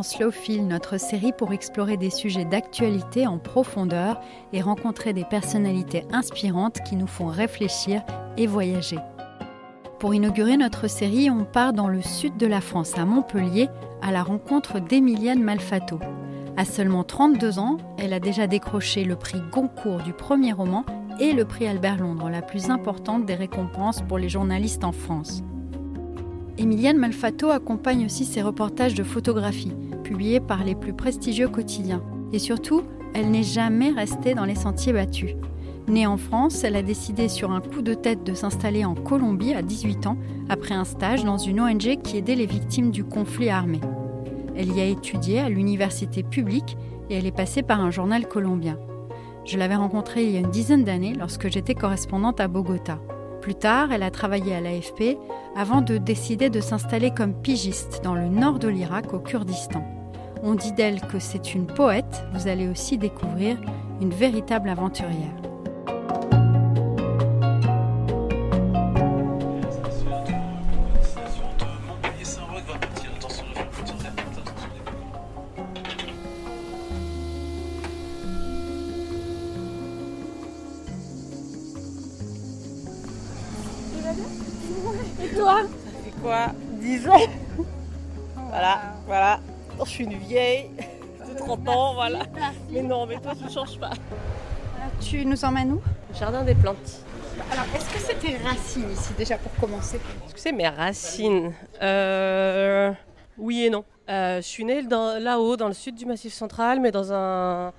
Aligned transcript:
dans 0.00 0.04
Slow 0.04 0.30
Feel, 0.30 0.66
notre 0.66 0.96
série 0.98 1.34
pour 1.36 1.52
explorer 1.52 1.98
des 1.98 2.08
sujets 2.08 2.46
d'actualité 2.46 3.26
en 3.26 3.36
profondeur 3.36 4.18
et 4.54 4.62
rencontrer 4.62 5.12
des 5.12 5.26
personnalités 5.26 6.06
inspirantes 6.10 6.80
qui 6.88 6.96
nous 6.96 7.06
font 7.06 7.26
réfléchir 7.26 8.02
et 8.38 8.46
voyager. 8.46 8.96
Pour 9.98 10.14
inaugurer 10.14 10.56
notre 10.56 10.88
série, 10.88 11.28
on 11.28 11.44
part 11.44 11.74
dans 11.74 11.88
le 11.88 12.00
sud 12.00 12.38
de 12.38 12.46
la 12.46 12.62
France, 12.62 12.96
à 12.96 13.04
Montpellier, 13.04 13.68
à 14.00 14.10
la 14.10 14.22
rencontre 14.22 14.80
d'Emilienne 14.80 15.42
Malfato. 15.42 15.98
À 16.56 16.64
seulement 16.64 17.04
32 17.04 17.58
ans, 17.58 17.76
elle 17.98 18.14
a 18.14 18.20
déjà 18.20 18.46
décroché 18.46 19.04
le 19.04 19.16
prix 19.16 19.42
Goncourt 19.52 19.98
du 19.98 20.14
premier 20.14 20.54
roman 20.54 20.86
et 21.20 21.34
le 21.34 21.44
prix 21.44 21.66
Albert 21.66 21.98
Londres, 21.98 22.30
la 22.30 22.40
plus 22.40 22.70
importante 22.70 23.26
des 23.26 23.34
récompenses 23.34 24.00
pour 24.00 24.16
les 24.16 24.30
journalistes 24.30 24.82
en 24.82 24.92
France. 24.92 25.42
Emilienne 26.56 26.98
Malfato 26.98 27.50
accompagne 27.50 28.06
aussi 28.06 28.24
ses 28.24 28.40
reportages 28.40 28.94
de 28.94 29.02
photographie, 29.02 29.72
publiés 30.10 30.40
par 30.40 30.64
les 30.64 30.74
plus 30.74 30.92
prestigieux 30.92 31.46
quotidiens. 31.46 32.02
Et 32.32 32.40
surtout, 32.40 32.82
elle 33.14 33.30
n'est 33.30 33.44
jamais 33.44 33.90
restée 33.90 34.34
dans 34.34 34.44
les 34.44 34.56
sentiers 34.56 34.92
battus. 34.92 35.36
Née 35.86 36.04
en 36.04 36.16
France, 36.16 36.64
elle 36.64 36.74
a 36.74 36.82
décidé 36.82 37.28
sur 37.28 37.52
un 37.52 37.60
coup 37.60 37.80
de 37.80 37.94
tête 37.94 38.24
de 38.24 38.34
s'installer 38.34 38.84
en 38.84 38.96
Colombie 38.96 39.54
à 39.54 39.62
18 39.62 40.08
ans, 40.08 40.16
après 40.48 40.74
un 40.74 40.84
stage 40.84 41.24
dans 41.24 41.38
une 41.38 41.60
ONG 41.60 42.02
qui 42.02 42.16
aidait 42.16 42.34
les 42.34 42.46
victimes 42.46 42.90
du 42.90 43.04
conflit 43.04 43.50
armé. 43.50 43.80
Elle 44.56 44.72
y 44.72 44.80
a 44.80 44.84
étudié 44.84 45.38
à 45.38 45.48
l'université 45.48 46.24
publique 46.24 46.76
et 47.08 47.14
elle 47.14 47.26
est 47.26 47.36
passée 47.36 47.62
par 47.62 47.80
un 47.80 47.92
journal 47.92 48.26
colombien. 48.26 48.78
Je 49.44 49.58
l'avais 49.58 49.76
rencontrée 49.76 50.24
il 50.24 50.32
y 50.32 50.36
a 50.36 50.40
une 50.40 50.50
dizaine 50.50 50.84
d'années 50.84 51.14
lorsque 51.16 51.48
j'étais 51.48 51.76
correspondante 51.76 52.40
à 52.40 52.48
Bogota. 52.48 52.98
Plus 53.42 53.54
tard, 53.54 53.92
elle 53.92 54.02
a 54.02 54.10
travaillé 54.10 54.56
à 54.56 54.60
l'AFP 54.60 55.16
avant 55.56 55.82
de 55.82 55.98
décider 55.98 56.50
de 56.50 56.60
s'installer 56.60 57.12
comme 57.12 57.32
pigiste 57.32 58.00
dans 58.02 58.16
le 58.16 58.28
nord 58.28 58.58
de 58.58 58.68
l'Irak, 58.68 59.14
au 59.14 59.20
Kurdistan. 59.20 59.99
On 60.42 60.54
dit 60.54 60.72
d'elle 60.72 61.00
que 61.02 61.18
c'est 61.18 61.54
une 61.54 61.66
poète, 61.66 62.24
vous 62.32 62.48
allez 62.48 62.68
aussi 62.68 62.96
découvrir 62.96 63.58
une 64.00 64.10
véritable 64.10 64.70
aventurière. 64.70 65.49
Tu 93.38 93.44
ne 93.44 93.50
changes 93.50 93.78
pas. 93.78 93.90
Tu 95.00 95.24
nous 95.24 95.44
emmènes 95.44 95.72
où? 95.72 95.82
Jardin 96.18 96.42
des 96.42 96.54
plantes. 96.54 97.02
Alors, 97.52 97.64
est-ce 97.74 97.88
que 97.92 97.98
c'est 97.98 98.18
tes 98.18 98.36
racines 98.36 98.90
ici, 98.90 99.12
déjà 99.16 99.38
pour 99.38 99.52
commencer? 99.56 99.96
Est-ce 100.26 100.34
que 100.34 100.40
c'est 100.40 100.52
mes 100.52 100.68
racines? 100.68 101.52
Euh, 101.80 102.92
Oui 103.38 103.64
et 103.64 103.70
non. 103.70 103.84
Euh, 104.08 104.36
je 104.38 104.46
suis 104.46 104.64
née 104.64 104.82
là-haut, 104.82 105.56
dans 105.56 105.68
le 105.68 105.74
sud 105.74 105.94
du 105.94 106.06
Massif 106.06 106.32
central, 106.32 106.80
mais 106.80 106.90
dans 106.90 107.12
un, 107.12 107.72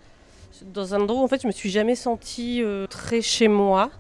dans 0.74 0.96
un 0.96 1.02
endroit 1.02 1.22
où 1.22 1.24
en 1.24 1.28
fait, 1.28 1.42
je 1.42 1.48
me 1.48 1.52
suis 1.52 1.70
jamais 1.70 1.96
sentie 1.96 2.64
euh, 2.64 2.88
très 2.88 3.22
chez 3.22 3.50
moi, 3.50 3.92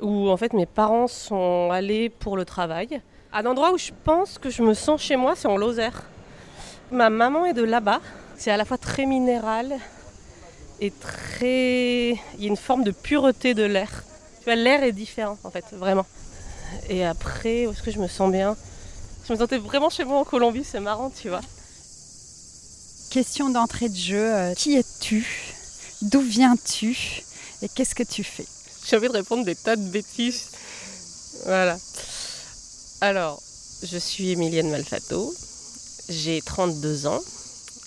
où 0.00 0.30
en 0.30 0.36
fait 0.36 0.52
mes 0.52 0.66
parents 0.66 1.08
sont 1.08 1.70
allés 1.72 2.08
pour 2.08 2.36
le 2.36 2.44
travail. 2.44 3.00
Un 3.32 3.44
endroit 3.46 3.72
où 3.72 3.78
je 3.78 3.90
pense 4.04 4.38
que 4.38 4.48
je 4.48 4.62
me 4.62 4.74
sens 4.74 5.02
chez 5.02 5.16
moi, 5.16 5.34
c'est 5.34 5.48
en 5.48 5.56
Lozère. 5.56 6.04
Ma 6.92 7.10
maman 7.10 7.46
est 7.46 7.54
de 7.54 7.64
là-bas. 7.64 8.00
C'est 8.36 8.52
à 8.52 8.56
la 8.56 8.64
fois 8.64 8.78
très 8.78 9.06
minéral 9.06 9.74
et 10.80 10.90
très. 10.90 12.10
Il 12.10 12.40
y 12.40 12.44
a 12.44 12.48
une 12.48 12.56
forme 12.56 12.84
de 12.84 12.90
pureté 12.90 13.54
de 13.54 13.64
l'air. 13.64 14.04
Tu 14.38 14.44
vois, 14.44 14.56
l'air 14.56 14.82
est 14.82 14.92
différent 14.92 15.38
en 15.44 15.50
fait, 15.50 15.64
vraiment. 15.72 16.06
Et 16.88 17.04
après, 17.04 17.66
où 17.66 17.72
est-ce 17.72 17.82
que 17.82 17.90
je 17.90 17.98
me 17.98 18.08
sens 18.08 18.30
bien? 18.30 18.56
Je 19.26 19.32
me 19.32 19.38
sentais 19.38 19.58
vraiment 19.58 19.90
chez 19.90 20.04
moi 20.04 20.18
en 20.18 20.24
Colombie, 20.24 20.64
c'est 20.64 20.80
marrant, 20.80 21.10
tu 21.10 21.28
vois. 21.28 21.40
Question 23.10 23.48
d'entrée 23.48 23.88
de 23.88 23.96
jeu, 23.96 24.34
euh, 24.34 24.54
qui 24.54 24.74
es-tu? 24.74 25.26
D'où 26.02 26.20
viens-tu? 26.20 27.22
Et 27.62 27.68
qu'est-ce 27.68 27.94
que 27.94 28.02
tu 28.02 28.24
fais? 28.24 28.46
J'ai 28.86 28.96
envie 28.96 29.08
de 29.08 29.12
répondre 29.12 29.44
des 29.44 29.54
tas 29.54 29.76
de 29.76 29.88
bêtises. 29.88 30.50
Voilà. 31.46 31.78
Alors, 33.00 33.40
je 33.82 33.96
suis 33.96 34.32
Emilienne 34.32 34.70
Malfato. 34.70 35.34
J'ai 36.08 36.42
32 36.42 37.06
ans. 37.06 37.20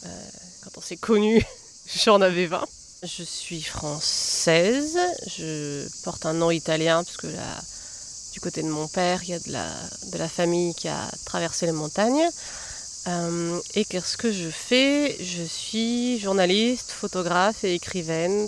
Euh, 0.05 0.29
quand 0.63 0.77
on 0.77 0.81
s'est 0.81 0.97
connus, 0.97 1.43
j'en 2.03 2.21
avais 2.21 2.47
20. 2.47 2.65
Je 3.03 3.23
suis 3.23 3.61
française. 3.61 4.97
Je 5.27 5.87
porte 6.03 6.25
un 6.25 6.33
nom 6.33 6.49
italien 6.49 7.03
parce 7.03 7.17
que 7.17 7.27
du 8.33 8.39
côté 8.39 8.63
de 8.63 8.69
mon 8.69 8.87
père, 8.87 9.21
il 9.23 9.29
y 9.29 9.33
a 9.33 9.39
de 9.39 9.51
la, 10.17 10.27
famille 10.27 10.73
qui 10.73 10.87
a 10.87 11.07
traversé 11.25 11.67
les 11.67 11.71
montagnes. 11.73 12.27
Euh, 13.07 13.59
et 13.75 13.85
qu'est-ce 13.85 14.17
que 14.17 14.33
je 14.33 14.49
fais? 14.49 15.15
Je 15.23 15.43
suis 15.43 16.19
journaliste, 16.19 16.91
photographe 16.91 17.63
et 17.63 17.75
écrivaine 17.75 18.47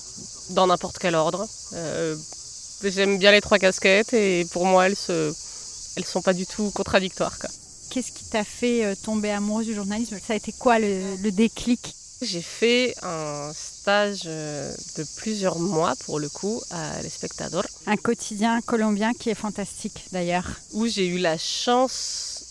dans 0.50 0.68
n'importe 0.68 0.98
quel 0.98 1.16
ordre. 1.16 1.48
Euh, 1.74 2.16
J'aime 2.84 3.20
bien 3.20 3.32
les 3.32 3.42
trois 3.42 3.60
casquettes 3.60 4.14
et 4.14 4.48
pour 4.52 4.66
moi, 4.66 4.88
elles 4.88 4.96
elles 5.96 6.06
sont 6.06 6.22
pas 6.22 6.34
du 6.34 6.46
tout 6.46 6.72
contradictoires. 6.72 7.38
Qu'est-ce 7.90 8.12
qui 8.12 8.26
t'a 8.26 8.44
fait 8.44 8.86
euh, 8.86 8.96
tomber 8.96 9.32
amoureuse 9.32 9.68
du 9.68 9.76
journalisme? 9.76 10.18
Ça 10.26 10.34
a 10.34 10.36
été 10.36 10.54
quoi 10.54 10.80
le 10.80 11.30
déclic? 11.30 11.94
J'ai 12.22 12.42
fait 12.42 12.96
un 13.02 13.52
stage 13.54 14.24
euh, 14.26 14.74
de 14.98 15.06
plusieurs 15.18 15.58
mois 15.58 15.96
pour 16.06 16.20
le 16.20 16.28
coup 16.28 16.62
à 16.70 17.02
l'Espectador 17.02 17.64
Un 17.88 17.96
quotidien 17.96 18.60
colombien 18.62 19.14
qui 19.14 19.30
est 19.30 19.36
fantastique 19.36 20.06
d'ailleurs. 20.12 20.46
où 20.74 20.86
j'ai 20.88 21.08
eu 21.08 21.18
la 21.18 21.38
chance 21.38 22.44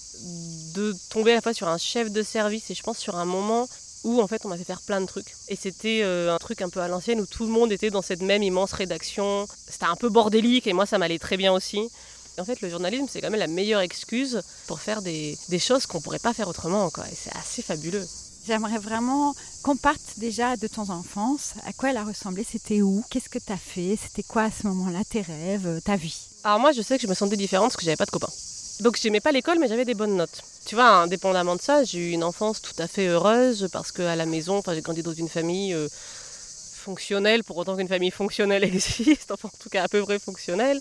de 0.74 0.94
tomber 1.10 1.32
à 1.32 1.34
la 1.36 1.40
fois 1.42 1.52
sur 1.52 1.68
un 1.68 1.76
chef 1.78 2.10
de 2.10 2.22
service 2.22 2.70
et 2.70 2.74
je 2.74 2.82
pense 2.82 2.98
sur 2.98 3.16
un 3.16 3.26
moment 3.26 3.68
où 4.04 4.22
en 4.22 4.26
fait 4.26 4.40
on 4.46 4.48
m'a 4.48 4.56
fait 4.56 4.64
faire 4.64 4.80
plein 4.80 5.00
de 5.02 5.06
trucs. 5.06 5.34
Et 5.48 5.56
c'était 5.56 6.00
euh, 6.02 6.34
un 6.34 6.38
truc 6.38 6.62
un 6.62 6.70
peu 6.70 6.80
à 6.80 6.88
l'ancienne 6.88 7.20
où 7.20 7.26
tout 7.26 7.44
le 7.44 7.50
monde 7.52 7.70
était 7.70 7.90
dans 7.90 8.02
cette 8.02 8.22
même 8.22 8.42
immense 8.42 8.72
rédaction. 8.72 9.46
C'était 9.68 9.84
un 9.84 9.96
peu 9.96 10.08
bordélique 10.08 10.66
et 10.66 10.72
moi 10.72 10.86
ça 10.86 10.96
m'allait 10.96 11.18
très 11.18 11.36
bien 11.36 11.52
aussi. 11.52 11.90
Et 12.38 12.40
en 12.40 12.44
fait 12.46 12.62
le 12.62 12.70
journalisme 12.70 13.06
c'est 13.10 13.20
quand 13.20 13.30
même 13.30 13.38
la 13.38 13.46
meilleure 13.48 13.80
excuse 13.82 14.40
pour 14.66 14.80
faire 14.80 15.02
des, 15.02 15.36
des 15.50 15.58
choses 15.58 15.84
qu'on 15.86 16.00
pourrait 16.00 16.18
pas 16.20 16.32
faire 16.32 16.48
autrement. 16.48 16.88
Quoi. 16.88 17.04
Et 17.12 17.14
c'est 17.14 17.36
assez 17.36 17.60
fabuleux. 17.60 18.06
J'aimerais 18.48 18.78
vraiment 18.78 19.34
qu'on 19.62 19.76
parte 19.76 20.00
déjà 20.16 20.56
de 20.56 20.68
ton 20.68 20.88
enfance. 20.88 21.52
À 21.66 21.74
quoi 21.74 21.90
elle 21.90 21.98
a 21.98 22.04
ressemblé? 22.04 22.46
C'était 22.50 22.80
où? 22.80 23.04
Qu'est-ce 23.10 23.28
que 23.28 23.38
tu 23.38 23.52
as 23.52 23.58
fait? 23.58 23.98
C'était 24.02 24.22
quoi 24.22 24.44
à 24.44 24.50
ce 24.50 24.66
moment-là 24.68 25.00
tes 25.04 25.20
rêves, 25.20 25.66
euh, 25.66 25.80
ta 25.80 25.96
vie? 25.96 26.16
Alors 26.44 26.58
moi 26.58 26.72
je 26.72 26.80
sais 26.80 26.96
que 26.96 27.02
je 27.02 27.08
me 27.08 27.12
sentais 27.12 27.36
différente 27.36 27.66
parce 27.66 27.76
que 27.76 27.84
j'avais 27.84 27.98
pas 27.98 28.06
de 28.06 28.10
copains. 28.10 28.32
Donc 28.80 28.96
j'aimais 28.98 29.20
pas 29.20 29.32
l'école 29.32 29.58
mais 29.58 29.68
j'avais 29.68 29.84
des 29.84 29.92
bonnes 29.92 30.16
notes. 30.16 30.40
Tu 30.64 30.76
vois, 30.76 30.88
indépendamment 30.88 31.56
de 31.56 31.60
ça, 31.60 31.84
j'ai 31.84 31.98
eu 31.98 32.12
une 32.12 32.24
enfance 32.24 32.62
tout 32.62 32.72
à 32.78 32.86
fait 32.86 33.08
heureuse 33.08 33.68
parce 33.70 33.92
qu'à 33.92 34.16
la 34.16 34.24
maison, 34.24 34.62
j'ai 34.66 34.80
grandi 34.80 35.02
dans 35.02 35.12
une 35.12 35.28
famille 35.28 35.74
euh, 35.74 35.86
fonctionnelle, 35.92 37.44
pour 37.44 37.58
autant 37.58 37.76
qu'une 37.76 37.88
famille 37.88 38.10
fonctionnelle 38.10 38.64
existe, 38.74 39.30
enfin 39.30 39.50
en 39.52 39.58
tout 39.62 39.68
cas 39.68 39.82
à 39.82 39.88
peu 39.88 40.00
près 40.00 40.18
fonctionnelle. 40.18 40.80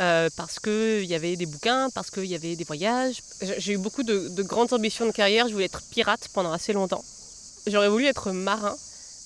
Euh, 0.00 0.28
parce 0.36 0.58
qu'il 0.58 1.04
y 1.04 1.14
avait 1.14 1.36
des 1.36 1.46
bouquins, 1.46 1.88
parce 1.94 2.10
qu'il 2.10 2.26
y 2.26 2.34
avait 2.34 2.56
des 2.56 2.64
voyages. 2.64 3.22
J'ai 3.58 3.74
eu 3.74 3.78
beaucoup 3.78 4.02
de, 4.02 4.28
de 4.28 4.42
grandes 4.42 4.72
ambitions 4.72 5.06
de 5.06 5.12
carrière. 5.12 5.46
Je 5.46 5.52
voulais 5.52 5.66
être 5.66 5.82
pirate 5.90 6.28
pendant 6.32 6.52
assez 6.52 6.72
longtemps. 6.72 7.04
J'aurais 7.66 7.88
voulu 7.88 8.06
être 8.06 8.32
marin. 8.32 8.76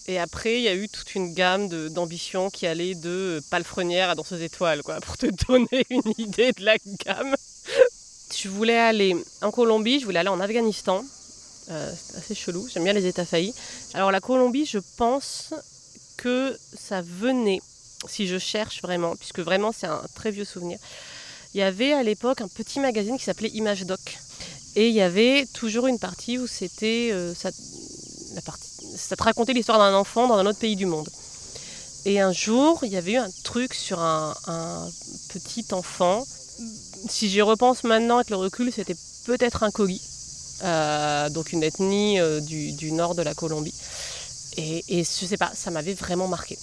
Et 0.08 0.18
après, 0.18 0.56
il 0.56 0.62
y 0.62 0.68
a 0.68 0.74
eu 0.74 0.88
toute 0.88 1.14
une 1.14 1.34
gamme 1.34 1.68
d'ambitions 1.90 2.48
qui 2.48 2.66
allait 2.66 2.94
de 2.94 3.42
palefrenière 3.50 4.08
à 4.08 4.14
danseuse 4.14 4.40
étoile, 4.40 4.82
quoi, 4.82 5.00
pour 5.00 5.18
te 5.18 5.26
donner 5.48 5.84
une 5.90 6.12
idée 6.16 6.52
de 6.52 6.64
la 6.64 6.76
gamme. 7.04 7.34
Je 8.34 8.48
voulais 8.48 8.78
aller 8.78 9.16
en 9.42 9.50
Colombie, 9.50 10.00
je 10.00 10.06
voulais 10.06 10.20
aller 10.20 10.30
en 10.30 10.40
Afghanistan. 10.40 11.04
Euh, 11.70 11.92
c'est 11.94 12.16
assez 12.16 12.34
chelou, 12.34 12.66
j'aime 12.72 12.84
bien 12.84 12.94
les 12.94 13.06
états 13.06 13.26
faillis. 13.26 13.54
Alors 13.92 14.10
la 14.10 14.20
Colombie, 14.20 14.64
je 14.64 14.78
pense 14.96 15.52
que 16.16 16.56
ça 16.74 17.02
venait, 17.02 17.60
si 18.06 18.26
je 18.26 18.38
cherche 18.38 18.82
vraiment, 18.82 19.16
puisque 19.16 19.40
vraiment 19.40 19.72
c'est 19.72 19.86
un 19.86 20.02
très 20.14 20.30
vieux 20.30 20.44
souvenir. 20.44 20.78
Il 21.54 21.58
y 21.58 21.62
avait 21.62 21.92
à 21.92 22.02
l'époque 22.02 22.40
un 22.40 22.48
petit 22.48 22.78
magazine 22.78 23.16
qui 23.18 23.24
s'appelait 23.24 23.50
Image 23.50 23.84
Doc. 23.84 24.18
Et 24.76 24.88
il 24.88 24.94
y 24.94 25.00
avait 25.00 25.46
toujours 25.54 25.86
une 25.86 25.98
partie 25.98 26.38
où 26.38 26.46
c'était. 26.46 27.10
euh, 27.12 27.34
ça, 27.34 27.50
la 28.34 28.42
partie, 28.42 28.68
ça 28.96 29.16
te 29.16 29.22
racontait 29.22 29.54
l'histoire 29.54 29.78
d'un 29.78 29.94
enfant 29.94 30.28
dans 30.28 30.36
un 30.36 30.46
autre 30.46 30.58
pays 30.58 30.76
du 30.76 30.86
monde. 30.86 31.08
Et 32.04 32.20
un 32.20 32.32
jour, 32.32 32.80
il 32.84 32.92
y 32.92 32.96
avait 32.96 33.12
eu 33.12 33.16
un 33.16 33.30
truc 33.44 33.74
sur 33.74 33.98
un, 34.00 34.34
petit 35.30 35.66
enfant. 35.72 36.24
Si 37.08 37.28
j'y 37.28 37.42
repense 37.42 37.84
maintenant 37.84 38.16
avec 38.16 38.30
le 38.30 38.36
recul, 38.36 38.72
c'était 38.72 38.96
peut-être 39.24 39.62
un 39.62 39.70
Kogi, 39.70 40.00
euh, 40.64 41.28
donc 41.30 41.52
une 41.52 41.62
ethnie 41.62 42.20
euh, 42.20 42.40
du, 42.40 42.72
du 42.72 42.92
nord 42.92 43.14
de 43.14 43.22
la 43.22 43.34
Colombie. 43.34 43.74
Et, 44.56 44.84
et 44.88 45.04
je 45.04 45.26
sais 45.26 45.36
pas, 45.36 45.50
ça 45.54 45.70
m'avait 45.70 45.94
vraiment 45.94 46.28
marqué. 46.28 46.58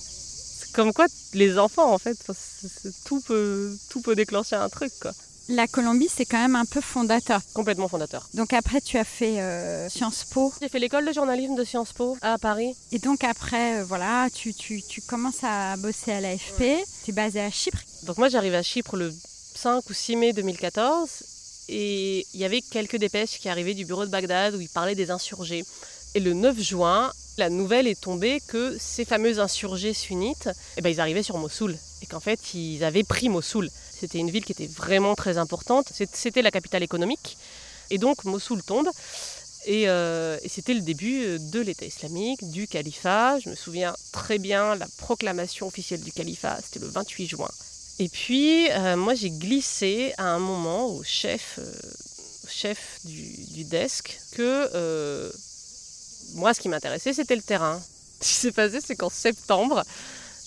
Comme 0.75 0.91
quoi, 0.91 1.05
les 1.33 1.57
enfants, 1.57 1.93
en 1.93 1.97
fait, 1.97 2.17
tout, 3.05 3.21
peut, 3.21 3.73
tout 3.89 4.01
peut 4.01 4.13
déclencher 4.13 4.57
un 4.57 4.67
truc, 4.67 4.91
quoi. 5.01 5.13
La 5.47 5.67
Colombie, 5.67 6.09
c'est 6.13 6.25
quand 6.25 6.39
même 6.39 6.57
un 6.57 6.65
peu 6.65 6.81
fondateur. 6.81 7.39
Complètement 7.53 7.87
fondateur. 7.87 8.27
Donc 8.33 8.51
après, 8.51 8.81
tu 8.81 8.97
as 8.97 9.05
fait 9.05 9.39
euh, 9.39 9.87
Sciences 9.87 10.25
Po. 10.25 10.51
J'ai 10.59 10.67
fait 10.67 10.79
l'école 10.79 11.05
de 11.05 11.13
journalisme 11.13 11.55
de 11.55 11.63
Sciences 11.63 11.93
Po 11.93 12.17
à 12.21 12.37
Paris. 12.39 12.75
Et 12.91 12.99
donc 12.99 13.23
après, 13.23 13.79
euh, 13.79 13.83
voilà, 13.85 14.27
tu, 14.33 14.53
tu, 14.53 14.81
tu 14.81 15.01
commences 15.01 15.43
à 15.43 15.77
bosser 15.77 16.11
à 16.11 16.19
l'AFP. 16.19 16.83
Tu 17.05 17.11
es 17.11 17.13
basé 17.13 17.39
à 17.39 17.51
Chypre. 17.51 17.77
Donc 18.03 18.17
moi 18.17 18.27
j'arrive 18.27 18.55
à 18.55 18.63
Chypre 18.63 18.97
le 18.97 19.13
5 19.55 19.87
ou 19.87 19.93
6 19.93 20.15
mai 20.15 20.33
2014 20.33 21.09
et 21.69 22.25
il 22.33 22.39
y 22.39 22.43
avait 22.43 22.61
quelques 22.61 22.97
dépêches 22.97 23.39
qui 23.39 23.47
arrivaient 23.47 23.75
du 23.75 23.85
bureau 23.85 24.05
de 24.05 24.11
Bagdad 24.11 24.55
où 24.55 24.61
ils 24.61 24.69
parlaient 24.69 24.95
des 24.95 25.11
insurgés. 25.11 25.63
Et 26.15 26.19
le 26.19 26.33
9 26.33 26.59
juin, 26.59 27.11
la 27.37 27.49
nouvelle 27.49 27.87
est 27.87 27.99
tombée 27.99 28.41
que 28.47 28.77
ces 28.79 29.05
fameux 29.05 29.39
insurgés 29.39 29.93
sunnites, 29.93 30.49
eh 30.77 30.81
ben, 30.81 30.89
ils 30.89 31.01
arrivaient 31.01 31.23
sur 31.23 31.37
Mossoul 31.37 31.77
et 32.01 32.05
qu'en 32.05 32.19
fait 32.19 32.53
ils 32.53 32.83
avaient 32.83 33.03
pris 33.03 33.29
Mossoul. 33.29 33.69
C'était 33.99 34.19
une 34.19 34.29
ville 34.29 34.45
qui 34.45 34.51
était 34.51 34.67
vraiment 34.67 35.15
très 35.15 35.37
importante, 35.37 35.91
c'était 35.91 36.41
la 36.41 36.51
capitale 36.51 36.83
économique 36.83 37.37
et 37.89 37.97
donc 37.97 38.23
Mossoul 38.25 38.63
tombe. 38.63 38.89
Et, 39.67 39.89
euh, 39.89 40.37
c'était 40.45 40.75
le 40.75 40.81
début 40.81 41.39
de 41.39 41.59
l'État 41.59 41.85
islamique, 41.85 42.51
du 42.51 42.67
califat. 42.67 43.39
Je 43.39 43.49
me 43.49 43.55
souviens 43.55 43.95
très 44.11 44.37
bien 44.37 44.75
la 44.75 44.85
proclamation 44.99 45.65
officielle 45.65 46.01
du 46.01 46.11
califat, 46.11 46.59
c'était 46.61 46.85
le 46.85 46.87
28 46.87 47.27
juin. 47.27 47.49
Et 47.97 48.09
puis, 48.09 48.69
euh, 48.71 48.97
moi, 48.97 49.13
j'ai 49.13 49.31
glissé 49.31 50.13
à 50.17 50.25
un 50.25 50.39
moment 50.39 50.87
au 50.87 51.03
chef, 51.03 51.59
euh, 51.59 51.71
chef 52.49 52.99
du, 53.05 53.63
desk 53.63 54.19
que 54.33 54.69
euh, 54.73 55.31
moi, 56.33 56.53
ce 56.53 56.59
qui 56.59 56.69
m'intéressait, 56.69 57.13
c'était 57.13 57.35
le 57.35 57.41
terrain. 57.41 57.81
Ce 58.21 58.27
qui 58.27 58.33
s'est 58.33 58.51
passé, 58.53 58.79
c'est 58.83 58.95
qu'en 58.95 59.09
septembre, 59.09 59.83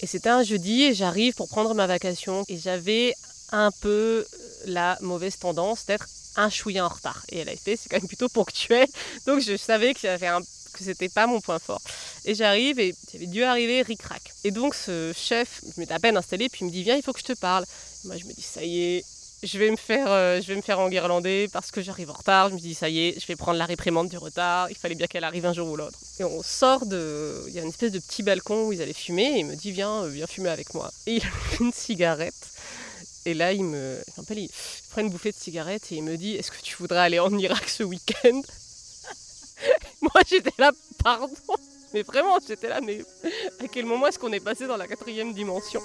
et 0.00 0.06
c'était 0.06 0.30
un 0.30 0.42
jeudi, 0.42 0.84
et 0.84 0.94
j'arrive 0.94 1.34
pour 1.34 1.48
prendre 1.48 1.74
ma 1.74 1.86
vacation, 1.86 2.44
et 2.48 2.56
j'avais 2.56 3.14
un 3.52 3.70
peu 3.82 4.24
la 4.64 4.96
mauvaise 5.02 5.38
tendance 5.38 5.84
d'être 5.84 6.08
un 6.36 6.48
chouïa 6.48 6.86
en 6.86 6.88
retard. 6.88 7.22
Et 7.28 7.44
l'AFP, 7.44 7.76
c'est 7.76 7.88
quand 7.90 7.98
même 7.98 8.08
plutôt 8.08 8.28
ponctuel, 8.28 8.88
donc 9.26 9.40
je 9.40 9.56
savais 9.56 9.92
que 9.92 10.00
j'avais 10.00 10.26
un 10.26 10.40
que 10.72 10.84
c'était 10.84 11.08
pas 11.08 11.26
mon 11.26 11.40
point 11.40 11.58
fort. 11.58 11.80
Et 12.24 12.34
j'arrive 12.34 12.78
et 12.78 12.94
j'avais 13.12 13.26
dû 13.26 13.42
arriver 13.42 13.82
ric-rac. 13.82 14.22
Et 14.44 14.50
donc 14.50 14.74
ce 14.74 15.12
chef, 15.16 15.60
je 15.64 15.80
m'étais 15.80 15.94
à 15.94 15.98
peine 15.98 16.16
installée, 16.16 16.48
puis 16.48 16.60
il 16.62 16.66
me 16.66 16.70
dit 16.70 16.82
viens, 16.82 16.96
il 16.96 17.02
faut 17.02 17.12
que 17.12 17.20
je 17.20 17.24
te 17.24 17.38
parle. 17.38 17.64
Moi 18.04 18.16
je 18.16 18.24
me 18.24 18.32
dis 18.32 18.42
ça 18.42 18.62
y 18.62 18.80
est, 18.80 19.04
je 19.42 19.58
vais 19.58 19.70
me 19.70 19.76
faire, 19.76 20.10
euh, 20.10 20.40
je 20.40 20.48
vais 20.48 20.56
me 20.56 20.62
faire 20.62 20.80
enguirlander 20.80 21.48
parce 21.52 21.70
que 21.70 21.80
j'arrive 21.80 22.10
en 22.10 22.14
retard. 22.14 22.48
Je 22.48 22.54
me 22.54 22.58
dis 22.58 22.74
ça 22.74 22.88
y 22.88 23.08
est, 23.08 23.20
je 23.20 23.26
vais 23.26 23.36
prendre 23.36 23.58
la 23.58 23.66
réprimande 23.66 24.08
du 24.08 24.18
retard. 24.18 24.68
Il 24.70 24.76
fallait 24.76 24.96
bien 24.96 25.06
qu'elle 25.06 25.24
arrive 25.24 25.46
un 25.46 25.52
jour 25.52 25.68
ou 25.68 25.76
l'autre. 25.76 25.98
Et 26.18 26.24
on 26.24 26.42
sort 26.42 26.86
de, 26.86 27.44
il 27.46 27.54
y 27.54 27.58
a 27.58 27.62
une 27.62 27.68
espèce 27.68 27.92
de 27.92 28.00
petit 28.00 28.22
balcon 28.22 28.66
où 28.66 28.72
ils 28.72 28.82
allaient 28.82 28.92
fumer 28.92 29.36
et 29.36 29.38
il 29.40 29.46
me 29.46 29.54
dit 29.54 29.70
viens, 29.70 30.02
euh, 30.02 30.08
viens 30.08 30.26
fumer 30.26 30.48
avec 30.50 30.74
moi. 30.74 30.90
Et 31.06 31.16
il 31.16 31.22
a 31.24 31.62
une 31.62 31.72
cigarette. 31.72 32.34
Et 33.26 33.34
là, 33.34 33.52
il 33.52 33.64
me, 33.64 34.02
il 34.06 34.12
m'appelle, 34.16 34.38
il 34.38 34.50
prend 34.90 35.02
une 35.02 35.10
bouffée 35.10 35.30
de 35.30 35.36
cigarette 35.36 35.92
et 35.92 35.96
il 35.96 36.02
me 36.02 36.16
dit 36.16 36.34
Est-ce 36.34 36.50
que 36.50 36.60
tu 36.62 36.76
voudrais 36.76 37.00
aller 37.00 37.18
en 37.18 37.36
Irak 37.36 37.68
ce 37.68 37.84
week-end? 37.84 38.40
Moi, 40.00 40.22
j'étais 40.28 40.52
là, 40.58 40.72
pardon. 41.04 41.30
Mais 41.94 42.02
vraiment, 42.02 42.38
j'étais 42.46 42.68
là, 42.68 42.80
mais 42.80 43.00
à 43.60 43.68
quel 43.68 43.86
moment 43.86 44.08
est-ce 44.08 44.18
qu'on 44.18 44.32
est 44.32 44.40
passé 44.40 44.66
dans 44.66 44.76
la 44.76 44.86
quatrième 44.86 45.32
dimension? 45.32 45.80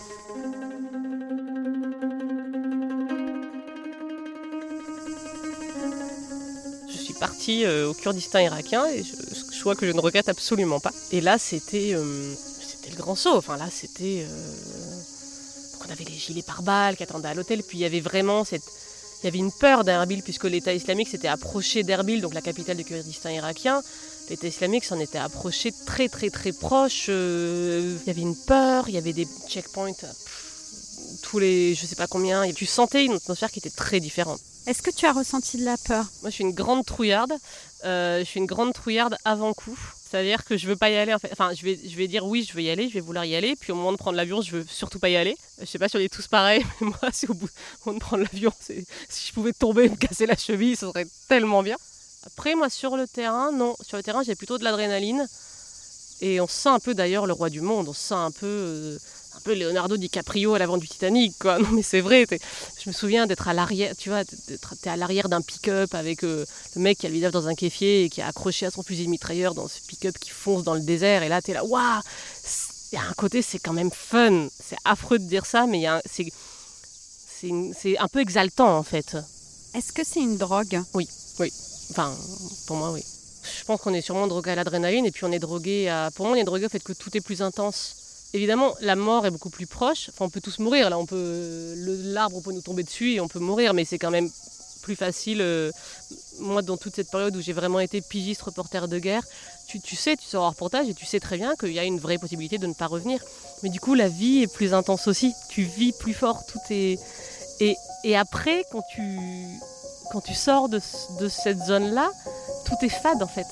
Euh, 7.49 7.89
au 7.89 7.93
Kurdistan 7.93 8.39
irakien 8.39 8.85
et 8.87 9.03
je, 9.03 9.53
choix 9.53 9.75
que 9.75 9.85
je 9.85 9.91
ne 9.91 9.99
regrette 9.99 10.29
absolument 10.29 10.79
pas. 10.79 10.91
Et 11.11 11.21
là, 11.21 11.37
c'était 11.37 11.93
euh, 11.93 12.33
le 12.89 12.95
grand 12.95 13.15
saut. 13.15 13.35
Enfin, 13.35 13.57
là, 13.57 13.67
c'était. 13.71 14.25
euh, 14.27 15.01
on 15.85 15.91
avait 15.91 16.05
les 16.05 16.13
gilets 16.13 16.43
pare-balles 16.43 16.95
qui 16.95 17.03
attendaient 17.03 17.29
à 17.29 17.33
l'hôtel. 17.33 17.63
Puis 17.63 17.79
il 17.79 17.81
y 17.81 17.85
avait 17.85 17.99
vraiment 17.99 18.43
cette. 18.43 18.63
Il 19.21 19.25
y 19.25 19.29
avait 19.29 19.39
une 19.39 19.51
peur 19.53 19.85
d'Erbil 19.85 20.21
puisque 20.21 20.43
l'État 20.43 20.73
islamique 20.73 21.07
s'était 21.07 21.29
approché 21.29 21.83
d'Erbil, 21.83 22.19
donc 22.19 22.33
la 22.33 22.41
capitale 22.41 22.75
du 22.75 22.83
Kurdistan 22.83 23.29
irakien. 23.29 23.81
L'État 24.29 24.47
islamique 24.47 24.83
s'en 24.83 24.99
était 24.99 25.17
approché 25.17 25.71
très 25.85 26.09
très 26.09 26.29
très 26.29 26.51
proche. 26.51 27.07
il 27.07 27.99
y 28.05 28.09
avait 28.09 28.21
une 28.21 28.35
peur, 28.35 28.89
il 28.89 28.95
y 28.95 28.97
avait 28.97 29.13
des 29.13 29.27
checkpoints 29.47 29.93
tous 31.21 31.39
les 31.39 31.73
je 31.73 31.85
sais 31.85 31.95
pas 31.95 32.07
combien. 32.07 32.51
Tu 32.51 32.65
sentais 32.65 33.05
une 33.05 33.13
atmosphère 33.13 33.51
qui 33.51 33.59
était 33.59 33.69
très 33.69 34.01
différente. 34.01 34.41
Est-ce 34.65 34.81
que 34.81 34.91
tu 34.91 35.05
as 35.05 35.11
ressenti 35.11 35.57
de 35.57 35.65
la 35.65 35.75
peur? 35.77 36.05
Moi, 36.21 36.29
je 36.29 36.35
suis 36.35 36.43
une 36.43 36.53
grande 36.53 36.85
trouillarde. 36.85 37.33
Euh, 37.83 38.19
je 38.19 38.23
suis 38.23 38.39
une 38.39 38.45
grande 38.45 38.73
trouillarde 38.73 39.17
avant 39.25 39.53
coup. 39.53 39.77
C'est-à-dire 40.09 40.45
que 40.45 40.55
je 40.55 40.67
veux 40.67 40.77
pas 40.77 40.89
y 40.89 40.95
aller. 40.95 41.13
En 41.13 41.19
fait. 41.19 41.29
Enfin, 41.33 41.51
je 41.53 41.65
vais, 41.65 42.07
dire 42.07 42.25
oui, 42.25 42.47
je 42.47 42.53
veux 42.53 42.61
y 42.61 42.69
aller, 42.69 42.87
je 42.87 42.93
vais 42.93 43.01
vouloir 43.01 43.25
y 43.25 43.35
aller. 43.35 43.57
Puis 43.57 43.73
au 43.73 43.75
moment 43.75 43.91
de 43.91 43.97
prendre 43.97 44.15
l'avion, 44.15 44.41
je 44.41 44.51
veux 44.51 44.65
surtout 44.65 44.99
pas 44.99 45.09
y 45.09 45.17
aller. 45.17 45.35
Je 45.59 45.65
sais 45.65 45.79
pas 45.79 45.89
si 45.89 45.97
on 45.97 45.99
est 45.99 46.13
tous 46.13 46.27
pareils, 46.27 46.65
mais 46.81 46.87
moi, 46.87 47.09
c'est 47.11 47.29
au 47.29 47.33
moment 47.33 47.97
de 47.97 47.99
prendre 47.99 48.23
l'avion. 48.23 48.53
Si 48.59 49.27
je 49.27 49.33
pouvais 49.33 49.51
tomber 49.51 49.85
et 49.85 49.89
me 49.89 49.97
casser 49.97 50.25
la 50.25 50.37
cheville, 50.37 50.77
ce 50.77 50.87
serait 50.87 51.07
tellement 51.27 51.61
bien. 51.61 51.75
Après, 52.25 52.55
moi, 52.55 52.69
sur 52.69 52.95
le 52.95 53.05
terrain, 53.05 53.51
non. 53.51 53.75
Sur 53.81 53.97
le 53.97 54.03
terrain, 54.03 54.23
j'ai 54.23 54.35
plutôt 54.35 54.57
de 54.57 54.63
l'adrénaline. 54.63 55.27
Et 56.21 56.39
on 56.39 56.47
se 56.47 56.53
sent 56.53 56.69
un 56.69 56.79
peu 56.79 56.93
d'ailleurs 56.93 57.25
le 57.25 57.33
roi 57.33 57.49
du 57.49 57.59
monde. 57.59 57.89
On 57.89 57.93
se 57.93 57.99
sent 57.99 58.13
un 58.13 58.31
peu, 58.31 58.45
euh, 58.45 58.97
peu 59.43 59.53
Leonardo 59.53 59.97
DiCaprio 59.97 60.53
à 60.53 60.59
l'avant 60.59 60.77
du 60.77 60.87
Titanic, 60.87 61.37
quoi. 61.37 61.59
Non, 61.63 61.69
mais 61.71 61.83
c'est 61.83 62.01
vrai. 62.01 62.25
Je 62.29 62.89
me 62.89 62.93
souviens 62.93 63.27
d'être 63.27 63.47
à 63.47 63.53
l'arrière, 63.53 63.95
tu 63.97 64.09
vois, 64.09 64.23
t'es 64.25 64.89
à 64.89 64.95
l'arrière 64.97 65.29
d'un 65.29 65.41
pick-up 65.41 65.93
avec 65.93 66.23
euh, 66.23 66.45
le 66.75 66.81
mec 66.81 66.97
qui 66.97 67.05
a 67.05 67.09
le 67.09 67.15
visage 67.15 67.31
dans 67.31 67.47
un 67.47 67.55
kéfier 67.55 68.05
et 68.05 68.09
qui 68.09 68.21
est 68.21 68.23
accroché 68.23 68.65
à 68.65 68.71
son 68.71 68.83
fusil 68.83 69.07
mitrailleur 69.07 69.53
dans 69.53 69.67
ce 69.67 69.79
pick-up 69.81 70.17
qui 70.19 70.29
fonce 70.29 70.63
dans 70.63 70.73
le 70.73 70.81
désert. 70.81 71.23
Et 71.23 71.29
là, 71.29 71.41
t'es 71.41 71.53
là, 71.53 71.63
waouh 71.63 72.01
Il 72.91 72.95
y 72.95 72.97
a 72.97 73.03
un 73.03 73.13
côté, 73.13 73.41
c'est 73.41 73.59
quand 73.59 73.73
même 73.73 73.91
fun. 73.91 74.47
C'est 74.59 74.77
affreux 74.85 75.19
de 75.19 75.25
dire 75.25 75.45
ça, 75.45 75.67
mais 75.67 75.85
c'est 76.07 77.97
un 77.97 78.07
peu 78.07 78.19
exaltant 78.19 78.77
en 78.77 78.83
fait. 78.83 79.17
Est-ce 79.75 79.91
que 79.91 80.03
c'est 80.05 80.21
une 80.21 80.37
drogue? 80.37 80.81
Enfin, 81.91 82.15
pour 82.67 82.77
moi, 82.77 82.91
oui. 82.91 83.03
Je 83.43 83.65
pense 83.65 83.81
qu'on 83.81 83.93
est 83.93 84.01
sûrement 84.01 84.27
drogué 84.27 84.51
à 84.51 84.55
l'adrénaline 84.55 85.05
et 85.05 85.11
puis 85.11 85.25
on 85.25 85.31
est 85.31 85.39
drogué 85.39 85.89
à. 85.89 86.09
Pour 86.15 86.25
moi, 86.25 86.35
on 86.35 86.39
est 86.39 86.43
drogué 86.43 86.65
au 86.65 86.69
fait 86.69 86.81
que 86.81 86.93
tout 86.93 87.15
est 87.17 87.21
plus 87.21 87.41
intense. 87.41 88.02
Évidemment, 88.33 88.73
la 88.81 88.95
mort 88.95 89.25
est 89.27 89.31
beaucoup 89.31 89.51
plus 89.51 89.67
proche. 89.67 90.09
Enfin, 90.09 90.25
on 90.25 90.29
peut 90.29 90.41
tous 90.41 90.59
mourir. 90.59 90.89
Là, 90.89 90.97
on 90.97 91.05
peut 91.05 91.73
l'arbre 91.77 92.41
peut 92.41 92.51
nous 92.51 92.61
tomber 92.61 92.83
dessus 92.83 93.13
et 93.13 93.21
on 93.21 93.27
peut 93.27 93.39
mourir, 93.39 93.73
mais 93.73 93.85
c'est 93.85 93.99
quand 93.99 94.11
même 94.11 94.29
plus 94.81 94.95
facile. 94.95 95.39
euh, 95.41 95.71
Moi, 96.39 96.61
dans 96.61 96.77
toute 96.77 96.95
cette 96.95 97.11
période 97.11 97.35
où 97.35 97.41
j'ai 97.41 97.53
vraiment 97.53 97.79
été 97.79 98.01
pigiste 98.01 98.41
reporter 98.41 98.87
de 98.87 98.97
guerre, 98.99 99.23
tu, 99.67 99.95
sais, 99.95 100.17
tu 100.17 100.25
sors 100.25 100.43
en 100.43 100.49
reportage 100.49 100.87
et 100.89 100.93
tu 100.93 101.05
sais 101.05 101.19
très 101.19 101.37
bien 101.37 101.55
qu'il 101.55 101.71
y 101.71 101.79
a 101.79 101.83
une 101.83 101.99
vraie 101.99 102.17
possibilité 102.17 102.57
de 102.57 102.67
ne 102.67 102.73
pas 102.73 102.87
revenir. 102.87 103.19
Mais 103.63 103.69
du 103.69 103.79
coup, 103.79 103.93
la 103.95 104.07
vie 104.07 104.43
est 104.43 104.53
plus 104.53 104.73
intense 104.73 105.07
aussi. 105.07 105.33
Tu 105.49 105.63
vis 105.63 105.93
plus 105.93 106.13
fort. 106.13 106.45
Tout 106.45 106.59
et, 106.69 108.15
après, 108.15 108.65
quand 108.71 108.83
tu 110.21 110.33
sors 110.33 110.69
de, 110.69 110.79
de 111.19 111.29
cette 111.29 111.59
zone-là, 111.59 112.11
tout 112.65 112.75
est 112.85 112.89
fade 112.89 113.23
en 113.23 113.27
fait. 113.27 113.47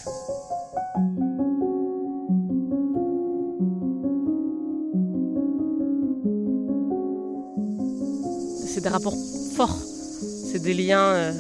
C'est 8.82 8.90
des 8.90 8.94
rapports 8.96 9.18
forts, 9.56 9.78
c'est 10.52 10.58
des 10.58 10.74
liens. 10.74 11.14
euh, 11.14 11.32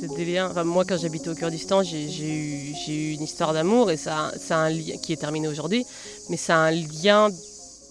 c'est 0.00 0.14
des 0.14 0.24
liens. 0.24 0.48
Enfin, 0.48 0.62
moi, 0.62 0.84
quand 0.84 0.96
j'habitais 0.96 1.28
au 1.28 1.34
Kurdistan, 1.34 1.82
j'ai 1.82 2.04
eu, 2.06 2.72
eu 2.86 3.10
une 3.14 3.22
histoire 3.22 3.52
d'amour 3.52 3.90
et 3.90 3.96
ça, 3.96 4.30
c'est 4.38 4.54
un 4.54 4.70
lien 4.70 4.96
qui 5.02 5.12
est 5.12 5.16
terminé 5.16 5.48
aujourd'hui, 5.48 5.84
mais 6.28 6.36
c'est 6.36 6.52
un 6.52 6.70
lien 6.70 7.28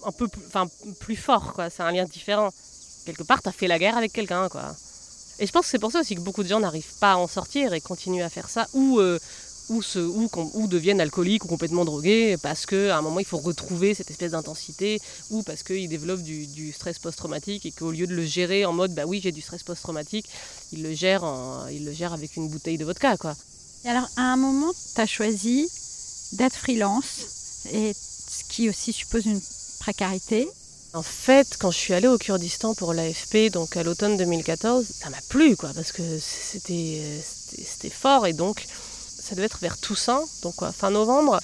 un 0.06 0.12
peu 0.12 0.28
plus, 0.28 0.40
enfin, 0.46 0.66
plus 0.98 1.16
fort, 1.16 1.52
quoi. 1.52 1.68
C'est 1.68 1.82
un 1.82 1.92
lien 1.92 2.06
différent. 2.06 2.48
Quelque 3.04 3.22
part, 3.22 3.42
t'as 3.42 3.52
fait 3.52 3.66
la 3.66 3.78
guerre 3.78 3.98
avec 3.98 4.14
quelqu'un, 4.14 4.48
quoi. 4.48 4.74
Et 5.40 5.46
je 5.46 5.52
pense 5.52 5.66
que 5.66 5.70
c'est 5.72 5.78
pour 5.78 5.92
ça 5.92 6.00
aussi 6.00 6.14
que 6.14 6.22
beaucoup 6.22 6.42
de 6.42 6.48
gens 6.48 6.60
n'arrivent 6.60 6.98
pas 7.00 7.12
à 7.12 7.16
en 7.16 7.26
sortir 7.26 7.74
et 7.74 7.82
continuent 7.82 8.22
à 8.22 8.30
faire 8.30 8.48
ça, 8.48 8.66
ou, 8.72 8.98
euh, 8.98 9.18
ou, 9.70 9.82
se, 9.82 9.98
ou, 9.98 10.66
deviennent 10.66 11.00
alcooliques 11.00 11.44
ou 11.44 11.48
complètement 11.48 11.84
drogués, 11.84 12.36
parce 12.42 12.66
qu'à 12.66 12.98
un 12.98 13.02
moment 13.02 13.20
il 13.20 13.24
faut 13.26 13.38
retrouver 13.38 13.94
cette 13.94 14.10
espèce 14.10 14.32
d'intensité, 14.32 15.00
ou 15.30 15.42
parce 15.42 15.62
qu'ils 15.62 15.88
développent 15.88 16.22
du, 16.22 16.46
du 16.46 16.72
stress 16.72 16.98
post-traumatique 16.98 17.64
et 17.64 17.70
qu'au 17.72 17.90
lieu 17.90 18.06
de 18.06 18.14
le 18.14 18.24
gérer 18.24 18.64
en 18.64 18.72
mode 18.72 18.92
bah 18.94 19.04
oui 19.06 19.20
j'ai 19.22 19.32
du 19.32 19.40
stress 19.40 19.62
post-traumatique, 19.62 20.28
ils 20.72 20.82
le 20.82 20.92
gèrent, 20.92 21.24
en- 21.24 21.66
ils 21.68 21.84
le 21.84 21.92
gèrent 21.92 22.12
avec 22.12 22.36
une 22.36 22.48
bouteille 22.48 22.78
de 22.78 22.84
vodka 22.84 23.16
quoi. 23.16 23.34
Et 23.84 23.88
alors, 23.88 24.08
à 24.16 24.22
un 24.32 24.36
moment, 24.36 24.72
tu 24.94 25.00
as 25.00 25.06
choisi 25.06 25.66
d'être 26.32 26.54
freelance, 26.54 27.64
et 27.72 27.92
ce 27.94 28.44
qui 28.48 28.68
aussi 28.68 28.92
suppose 28.92 29.24
une 29.26 29.40
précarité. 29.80 30.46
En 30.92 31.02
fait, 31.02 31.56
quand 31.58 31.70
je 31.70 31.78
suis 31.78 31.94
allée 31.94 32.08
au 32.08 32.18
Kurdistan 32.18 32.74
pour 32.74 32.92
l'AFP, 32.92 33.50
donc 33.52 33.76
à 33.76 33.82
l'automne 33.82 34.16
2014, 34.16 34.84
ça 34.84 35.08
m'a 35.08 35.20
plu, 35.28 35.56
quoi, 35.56 35.70
parce 35.74 35.92
que 35.92 36.02
c'était 36.18 37.00
c'était 37.22 37.90
fort 37.90 38.26
et 38.26 38.32
donc 38.32 38.66
ça 39.30 39.36
devait 39.36 39.46
être 39.46 39.60
vers 39.60 39.78
Toussaint, 39.78 40.24
donc 40.42 40.56
fin 40.72 40.90
novembre. 40.90 41.38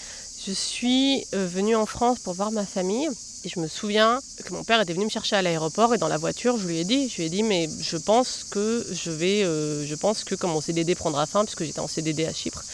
Je 0.44 0.50
suis 0.50 1.24
euh, 1.34 1.46
venue 1.46 1.76
en 1.76 1.86
France 1.86 2.18
pour 2.18 2.34
voir 2.34 2.50
ma 2.50 2.66
famille 2.66 3.08
et 3.44 3.48
je 3.48 3.60
me 3.60 3.68
souviens 3.68 4.18
que 4.44 4.52
mon 4.52 4.64
père 4.64 4.80
était 4.80 4.92
venu 4.92 5.04
me 5.04 5.10
chercher 5.10 5.36
à 5.36 5.42
l'aéroport 5.42 5.94
et 5.94 5.98
dans 5.98 6.08
la 6.08 6.16
voiture, 6.16 6.58
je 6.58 6.66
lui 6.66 6.78
ai 6.78 6.84
dit, 6.84 7.08
je 7.08 7.18
lui 7.18 7.24
ai 7.26 7.28
dit, 7.28 7.44
mais 7.44 7.70
je 7.80 7.96
pense 7.96 8.42
que 8.50 8.84
je 8.90 9.12
vais, 9.12 9.44
euh, 9.44 9.86
je 9.86 9.94
pense 9.94 10.24
que 10.24 10.34
quand 10.34 10.48
mon 10.48 10.60
CDD 10.60 10.96
prendra 10.96 11.26
fin, 11.26 11.44
puisque 11.44 11.62
j'étais 11.62 11.78
en 11.78 11.86
CDD 11.86 12.26
à 12.26 12.32
Chypre, 12.32 12.64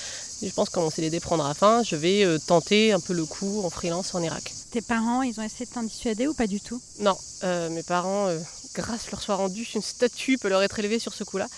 je 0.43 0.49
pense 0.49 0.71
que 0.71 0.75
quand 0.77 0.83
mon 0.83 0.91
CDD 0.91 1.21
prendra 1.21 1.53
fin, 1.53 1.83
je 1.83 1.95
vais 1.95 2.25
euh, 2.25 2.39
tenter 2.39 2.93
un 2.93 3.01
peu 3.01 3.13
le 3.13 3.27
coup 3.27 3.63
en 3.65 3.69
freelance 3.69 4.15
en 4.15 4.23
Irak. 4.23 4.51
Tes 4.71 4.81
parents, 4.81 5.21
ils 5.21 5.39
ont 5.39 5.43
essayé 5.43 5.67
de 5.67 5.73
t'en 5.73 5.83
dissuader 5.83 6.27
ou 6.27 6.33
pas 6.33 6.47
du 6.47 6.63
tout? 6.63 6.81
Non, 7.01 7.19
mes 7.43 7.83
parents, 7.83 8.29
grâce 8.75 9.11
leur 9.11 9.21
soit 9.21 9.37
rendu, 9.37 9.69
une 9.75 9.83
statue 9.83 10.39
peut 10.39 10.49
leur 10.49 10.63
être 10.63 10.79
élevée 10.79 10.99
sur 10.99 11.13
ce 11.13 11.23
coup-là. 11.23 11.49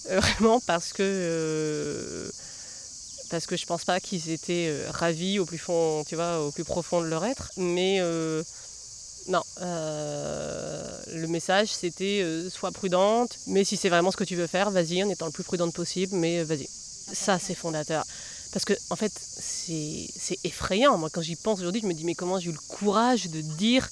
vraiment 0.10 0.60
parce 0.60 0.92
que 0.92 2.30
parce 3.30 3.46
que 3.46 3.56
je 3.56 3.64
pense 3.64 3.84
pas 3.84 4.00
qu'ils 4.00 4.30
étaient 4.30 4.68
euh, 4.68 4.90
ravis 4.90 5.38
au 5.38 5.46
plus 5.46 5.58
fond, 5.58 6.04
tu 6.06 6.16
vois, 6.16 6.40
au 6.40 6.50
plus 6.50 6.64
profond 6.64 7.00
de 7.00 7.06
leur 7.06 7.24
être. 7.24 7.50
Mais 7.56 7.98
euh, 8.00 8.42
non, 9.28 9.42
euh, 9.62 10.98
le 11.14 11.26
message 11.28 11.68
c'était 11.68 12.24
sois 12.50 12.72
prudente, 12.72 13.38
mais 13.46 13.64
si 13.64 13.76
c'est 13.76 13.88
vraiment 13.88 14.10
ce 14.10 14.16
que 14.16 14.24
tu 14.24 14.36
veux 14.36 14.46
faire, 14.46 14.70
vas-y 14.70 15.02
en 15.02 15.08
étant 15.08 15.26
le 15.26 15.32
plus 15.32 15.44
prudente 15.44 15.72
possible, 15.72 16.14
mais 16.16 16.42
vas-y. 16.42 16.68
Ça 17.12 17.38
c'est 17.38 17.54
fondateur. 17.54 18.04
Parce 18.52 18.64
que 18.64 18.74
en 18.90 18.96
fait 18.96 19.12
c'est 19.14 20.38
effrayant. 20.44 20.98
Moi 20.98 21.08
quand 21.10 21.22
j'y 21.22 21.36
pense 21.36 21.60
aujourd'hui, 21.60 21.80
je 21.82 21.86
me 21.86 21.94
dis 21.94 22.04
mais 22.04 22.14
comment 22.14 22.38
j'ai 22.40 22.50
eu 22.50 22.52
le 22.52 22.58
courage 22.68 23.28
de 23.28 23.40
dire 23.40 23.88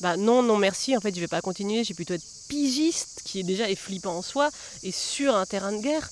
bah 0.00 0.16
non, 0.16 0.42
non 0.42 0.58
merci, 0.58 0.96
en 0.96 1.00
fait 1.00 1.14
je 1.14 1.20
vais 1.20 1.28
pas 1.28 1.40
continuer, 1.40 1.84
j'ai 1.84 1.94
plutôt 1.94 2.14
être 2.14 2.24
pigiste, 2.48 3.22
qui 3.24 3.40
est 3.40 3.44
déjà 3.44 3.70
est 3.70 3.74
flippant 3.76 4.16
en 4.18 4.22
soi, 4.22 4.50
et 4.82 4.92
sur 4.92 5.34
un 5.34 5.46
terrain 5.46 5.72
de 5.72 5.80
guerre. 5.80 6.10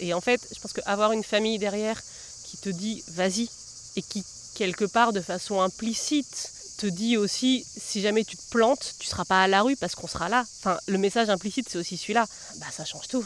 Et 0.00 0.14
en 0.14 0.20
fait, 0.20 0.40
je 0.54 0.60
pense 0.60 0.72
qu'avoir 0.72 1.12
une 1.12 1.24
famille 1.24 1.58
derrière 1.58 2.00
qui 2.44 2.56
te 2.56 2.68
dit 2.68 3.02
vas-y 3.08 3.48
et 3.96 4.02
qui, 4.02 4.24
quelque 4.54 4.84
part, 4.84 5.12
de 5.12 5.20
façon 5.20 5.60
implicite, 5.60 6.50
te 6.76 6.86
dit 6.86 7.16
aussi 7.16 7.66
si 7.76 8.00
jamais 8.00 8.24
tu 8.24 8.36
te 8.36 8.50
plantes, 8.50 8.94
tu 8.98 9.06
seras 9.06 9.24
pas 9.24 9.42
à 9.42 9.48
la 9.48 9.62
rue 9.62 9.76
parce 9.76 9.94
qu'on 9.94 10.06
sera 10.06 10.28
là. 10.28 10.44
Enfin, 10.58 10.78
le 10.86 10.98
message 10.98 11.30
implicite, 11.30 11.68
c'est 11.68 11.78
aussi 11.78 11.96
celui-là. 11.96 12.26
Bah, 12.56 12.66
ça 12.70 12.84
change 12.84 13.08
tout. 13.08 13.24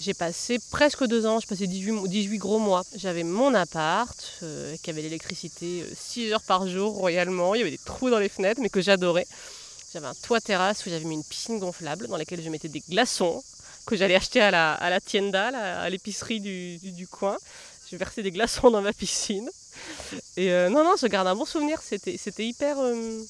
J'ai 0.00 0.14
passé 0.14 0.58
presque 0.70 1.04
deux 1.06 1.26
ans, 1.26 1.40
je 1.40 1.46
passais 1.46 1.66
18, 1.66 2.06
18 2.06 2.38
gros 2.38 2.60
mois. 2.60 2.84
J'avais 2.94 3.24
mon 3.24 3.52
appart, 3.54 4.16
euh, 4.44 4.76
qui 4.80 4.90
avait 4.90 5.02
l'électricité 5.02 5.84
6 5.96 6.28
euh, 6.28 6.34
heures 6.34 6.42
par 6.42 6.68
jour 6.68 6.94
royalement. 6.94 7.54
Il 7.54 7.58
y 7.58 7.62
avait 7.62 7.72
des 7.72 7.80
trous 7.84 8.08
dans 8.08 8.20
les 8.20 8.28
fenêtres, 8.28 8.60
mais 8.60 8.68
que 8.68 8.80
j'adorais. 8.80 9.26
J'avais 9.92 10.06
un 10.06 10.14
toit 10.14 10.40
terrasse 10.40 10.86
où 10.86 10.90
j'avais 10.90 11.04
mis 11.04 11.14
une 11.14 11.24
piscine 11.24 11.58
gonflable 11.58 12.06
dans 12.06 12.16
laquelle 12.16 12.42
je 12.42 12.50
mettais 12.50 12.68
des 12.68 12.82
glaçons 12.88 13.42
que 13.88 13.96
j'allais 13.96 14.14
acheter 14.14 14.40
à 14.42 14.50
la, 14.50 14.74
à 14.74 14.90
la 14.90 15.00
tienda, 15.00 15.48
à 15.48 15.88
l'épicerie 15.88 16.40
du, 16.40 16.78
du, 16.78 17.06
coin. 17.08 17.36
J'ai 17.90 17.96
versé 17.96 18.22
des 18.22 18.30
glaçons 18.30 18.70
dans 18.70 18.82
ma 18.82 18.92
piscine. 18.92 19.48
Et 20.36 20.52
euh, 20.52 20.68
non, 20.68 20.84
non, 20.84 20.94
je 21.00 21.06
garde 21.06 21.26
un 21.26 21.34
bon 21.34 21.46
souvenir. 21.46 21.80
C'était, 21.82 22.46
hyper. 22.46 22.76
Euh, 22.78 23.22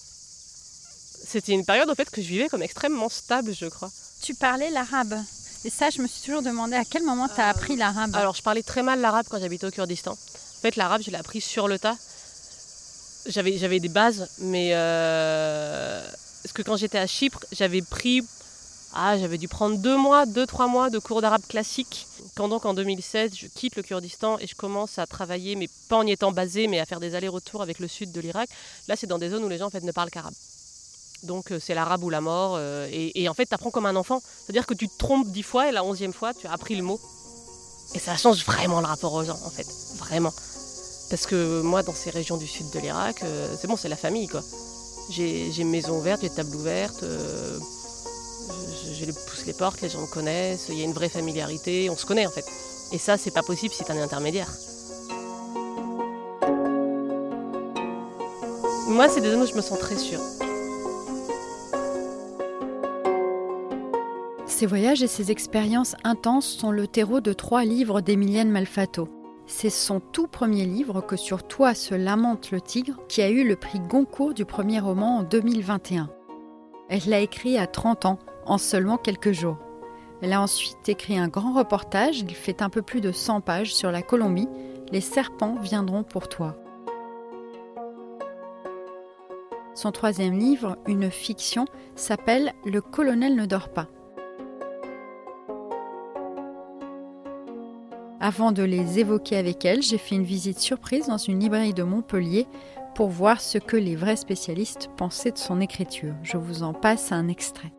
c'était 1.25 1.53
une 1.53 1.65
période 1.65 1.89
au 1.89 1.95
fait 1.95 2.11
que 2.11 2.21
je 2.21 2.27
vivais 2.27 2.49
comme 2.49 2.63
extrêmement 2.63 3.09
stable, 3.09 3.55
je 3.55 3.67
crois. 3.67 3.91
Tu 4.21 4.35
parlais 4.35 4.71
l'arabe. 4.71 5.15
Et 5.65 5.71
ça, 5.71 5.91
je 5.91 6.03
me 6.03 6.09
suis 6.09 6.23
toujours 6.23 6.43
demandé 6.43 6.75
à 6.75 6.85
quel 6.85 7.05
moment 7.05 7.29
tu 7.29 7.41
as 7.41 7.49
appris 7.49 7.77
l'arabe. 7.77 8.15
Alors, 8.17 8.35
je 8.35 8.43
parlais 8.43 8.65
très 8.65 8.83
mal 8.83 9.01
l'arabe 9.01 9.27
quand 9.31 9.39
j'habitais 9.39 9.67
au 9.67 9.71
Kurdistan. 9.71 10.13
En 10.13 10.61
fait, 10.61 10.75
l'arabe, 10.75 11.03
je 11.05 11.11
l'ai 11.13 11.19
appris 11.19 11.41
sur 11.41 11.69
le 11.69 11.79
tas. 11.79 11.97
J'avais, 13.27 13.59
j'avais 13.59 13.79
des 13.79 13.89
bases, 13.89 14.29
mais. 14.39 14.71
Euh... 14.73 16.05
Parce 16.43 16.53
que 16.53 16.63
quand 16.63 16.77
j'étais 16.77 16.99
à 16.99 17.07
Chypre, 17.07 17.45
j'avais 17.53 17.83
pris 17.83 18.25
ah, 18.95 19.19
j'avais 19.19 19.39
dû 19.39 19.49
prendre 19.49 19.77
deux 19.77 19.97
mois, 19.97 20.25
deux, 20.25 20.47
trois 20.47 20.67
mois 20.67 20.89
de 20.91 20.99
cours 20.99 21.21
d'arabe 21.21 21.43
classique. 21.47 22.07
Quand 22.35 22.49
donc 22.49 22.65
en 22.65 22.75
2016, 22.75 23.33
je 23.35 23.47
quitte 23.47 23.77
le 23.77 23.83
Kurdistan 23.83 24.39
et 24.39 24.47
je 24.47 24.55
commence 24.55 24.99
à 24.99 25.07
travailler, 25.07 25.57
mais 25.57 25.69
pas 25.89 25.97
en 25.97 26.07
y 26.07 26.13
étant 26.13 26.33
basé, 26.33 26.69
mais 26.69 26.81
à 26.81 26.87
faire 26.87 27.01
des 27.01 27.15
allers-retours 27.15 27.61
avec 27.63 27.81
le 27.81 27.89
sud 27.89 28.13
de 28.13 28.21
l'Irak. 28.21 28.49
Là, 28.89 28.97
c'est 28.97 29.07
dans 29.07 29.19
des 29.19 29.29
zones 29.29 29.45
où 29.45 29.49
les 29.49 29.59
gens 29.59 29.67
en 29.67 29.71
fait 29.71 29.85
ne 29.85 29.93
parlent 29.93 30.11
qu'arabe. 30.11 30.35
Donc 31.23 31.51
euh, 31.51 31.59
c'est 31.61 31.75
l'arabe 31.75 32.03
ou 32.03 32.11
la 32.11 32.21
mort. 32.21 32.55
Euh, 32.57 32.89
et, 32.91 33.29
en 33.29 33.35
fait, 33.35 33.47
tu 33.47 33.55
apprends 33.55 33.71
comme 33.71 33.87
un 33.87 33.97
enfant. 33.97 34.23
C'est-à-dire 34.23 34.67
que 34.67 34.75
tu 34.75 34.89
te 34.89 34.97
trompes 34.97 35.29
dix 35.29 35.43
fois 35.43 35.69
et 35.69 35.73
la 35.73 35.85
onzième 35.85 36.13
fois, 36.13 36.33
tu 36.33 36.47
as 36.47 36.53
appris 36.53 36.75
le 36.75 36.83
mot. 36.83 37.01
Et 37.95 37.99
ça 37.99 38.17
change 38.17 38.45
vraiment 38.45 38.81
le 38.81 38.87
rapport 38.87 39.13
aux 39.13 39.25
gens, 39.25 39.39
en 39.45 39.51
fait. 39.51 39.67
Vraiment. 39.97 40.33
Parce 41.11 41.27
que 41.27 41.61
moi, 41.63 41.83
dans 41.83 41.95
ces 41.95 42.11
régions 42.11 42.37
du 42.37 42.47
sud 42.47 42.71
de 42.71 42.79
l'Irak, 42.79 43.23
euh, 43.23 43.55
c'est 43.61 43.67
bon, 43.67 43.77
c'est 43.77 43.89
la 43.89 43.97
famille, 43.97 44.29
quoi. 44.29 44.43
J'ai 45.11 45.61
une 45.61 45.71
maison 45.71 45.99
ouverte, 45.99 46.21
j'ai 46.21 46.29
table 46.29 46.55
ouverte 46.55 47.03
je, 48.49 49.05
pousse 49.07 49.47
les 49.47 49.53
portes, 49.53 49.81
les 49.81 49.89
gens 49.89 50.01
me 50.01 50.07
connaissent, 50.07 50.67
il 50.69 50.79
y 50.79 50.83
a 50.83 50.85
une 50.85 50.93
vraie 50.93 51.09
familiarité, 51.09 51.91
on 51.91 51.97
se 51.97 52.07
connaît 52.07 52.27
en 52.27 52.31
fait. 52.31 52.45
Et 52.93 52.99
ça, 52.99 53.17
c'est 53.17 53.31
pas 53.31 53.43
possible 53.43 53.75
si 53.75 53.85
tu 53.85 53.93
un 53.93 54.03
intermédiaire. 54.03 54.51
Moi, 58.89 59.09
c'est 59.09 59.21
des 59.21 59.31
zones 59.31 59.43
où 59.43 59.47
je 59.47 59.55
me 59.55 59.61
sens 59.61 59.79
très 59.79 59.99
sûre. 59.99 60.21
Ces 64.47 64.67
voyages 64.67 65.03
et 65.03 65.07
ces 65.07 65.31
expériences 65.31 65.95
intenses 66.03 66.49
sont 66.49 66.73
le 66.73 66.89
terreau 66.89 67.21
de 67.21 67.33
trois 67.33 67.65
livres 67.65 68.01
d'Emilienne 68.01 68.51
Malfato. 68.51 69.09
C'est 69.47 69.71
son 69.71 70.01
tout 70.01 70.27
premier 70.27 70.65
livre 70.65 71.01
que 71.01 71.17
sur 71.17 71.43
toi 71.43 71.75
se 71.75 71.95
lamente 71.95 72.51
le 72.51 72.61
tigre 72.61 72.97
qui 73.09 73.23
a 73.23 73.31
eu 73.31 73.47
le 73.47 73.57
prix 73.57 73.79
Goncourt 73.79 74.35
du 74.35 74.45
premier 74.45 74.81
roman 74.81 75.19
en 75.19 75.23
2021. 75.23 76.11
Elle 76.89 77.09
l'a 77.09 77.21
écrit 77.21 77.57
à 77.57 77.67
30 77.67 78.07
ans, 78.07 78.19
en 78.49 78.59
seulement 78.59 78.97
quelques 78.97 79.33
jours. 79.33 79.59
Elle 80.21 80.33
a 80.33 80.41
ensuite 80.41 80.89
écrit 80.89 81.17
un 81.17 81.29
grand 81.29 81.53
reportage, 81.53 82.21
il 82.21 82.35
fait 82.35 82.61
un 82.63 82.71
peu 82.71 82.83
plus 82.83 83.01
de 83.01 83.13
100 83.13 83.41
pages 83.41 83.75
sur 83.75 83.91
la 83.91 84.03
Colombie, 84.03 84.49
Les 84.91 85.01
serpents 85.01 85.57
viendront 85.61 86.03
pour 86.03 86.29
toi. 86.29 86.57
Son 89.75 89.93
troisième 89.93 90.37
livre, 90.37 90.77
une 90.89 91.11
fiction, 91.11 91.67
s'appelle 91.95 92.53
Le 92.65 92.81
colonel 92.81 93.37
ne 93.37 93.47
dort 93.47 93.69
pas. 93.69 93.87
Avant 98.21 98.51
de 98.51 98.65
les 98.65 98.99
évoquer 98.99 99.37
avec 99.37 99.65
elle, 99.65 99.83
j'ai 99.83 99.99
fait 99.99 100.17
une 100.17 100.25
visite 100.25 100.59
surprise 100.59 101.07
dans 101.07 101.19
une 101.19 101.39
librairie 101.39 101.75
de 101.75 101.85
Montpellier 101.85 102.49
pour 102.97 103.09
voir 103.09 103.41
ce 103.41 103.59
que 103.59 103.77
les 103.77 103.95
vrais 103.95 104.17
spécialistes 104.17 104.91
pensaient 104.97 105.31
de 105.31 105.39
son 105.39 105.61
écriture. 105.61 106.15
Je 106.25 106.37
vous 106.37 106.65
en 106.65 106.75
passe 106.75 107.13
un 107.13 107.29
extrait. 107.29 107.73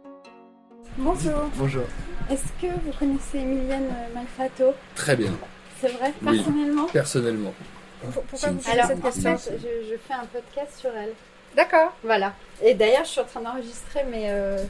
Bonjour. 0.99 1.49
Bonjour. 1.55 1.83
Est-ce 2.29 2.43
que 2.61 2.67
vous 2.67 2.91
connaissez 2.99 3.37
Emilienne 3.37 3.87
Malfato? 4.13 4.73
Très 4.95 5.15
bien. 5.15 5.31
C'est 5.79 5.87
vrai? 5.93 6.13
Personnellement? 6.21 6.85
Personnellement. 6.87 7.53
pourquoi 8.01 8.49
vous 8.49 8.69
Alors, 8.69 8.87
cette 8.87 9.01
question? 9.01 9.37
Je, 9.37 9.95
fais 9.95 10.13
un 10.13 10.25
podcast 10.25 10.77
sur 10.77 10.89
elle. 10.89 11.13
D'accord. 11.55 11.95
Voilà. 12.03 12.33
Et 12.61 12.73
d'ailleurs, 12.73 13.05
je 13.05 13.11
suis 13.11 13.21
en 13.21 13.23
train 13.23 13.39
d'enregistrer, 13.39 14.01
mais 14.11 14.23
euh, 14.25 14.61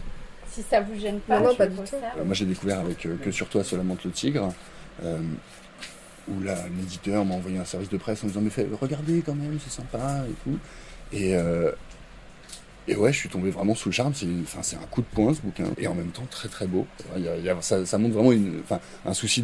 si 0.51 0.61
ça 0.61 0.81
vous 0.81 0.99
gêne 0.99 1.19
pas, 1.21 1.39
non, 1.39 1.47
non, 1.47 1.55
pas 1.55 1.65
du 1.65 1.75
tout. 1.77 1.95
moi, 2.23 2.35
j'ai 2.35 2.45
découvert 2.45 2.81
avec 2.81 3.03
euh, 3.07 3.17
Que 3.23 3.31
sur 3.31 3.49
toi 3.49 3.63
se 3.63 3.75
lamente 3.75 4.03
le 4.03 4.11
tigre. 4.11 4.53
Euh, 5.03 5.17
où 6.27 6.41
l'éditeur 6.77 7.25
m'a 7.25 7.33
envoyé 7.33 7.57
un 7.57 7.65
service 7.65 7.89
de 7.89 7.97
presse 7.97 8.23
en 8.23 8.27
disant 8.27 8.41
mais 8.41 8.51
regardez 8.79 9.23
quand 9.25 9.33
même, 9.33 9.57
c'est 9.63 9.71
sympa 9.71 10.25
et 10.29 10.33
tout. 10.43 10.59
Et, 11.11 11.35
et 12.89 12.95
ouais, 12.95 13.13
je 13.13 13.17
suis 13.19 13.29
tombé 13.29 13.51
vraiment 13.51 13.75
sous 13.75 13.89
le 13.89 13.93
charme. 13.93 14.13
C'est 14.15 14.75
un 14.75 14.87
coup 14.89 15.01
de 15.01 15.07
poing 15.13 15.33
ce 15.33 15.41
bouquin. 15.41 15.65
Et 15.77 15.87
en 15.87 15.93
même 15.93 16.09
temps, 16.09 16.25
très 16.29 16.49
très 16.49 16.65
beau. 16.65 16.87
ça, 17.61 17.97
montre 17.99 18.15
vraiment 18.15 18.33
un 19.05 19.13
souci 19.13 19.43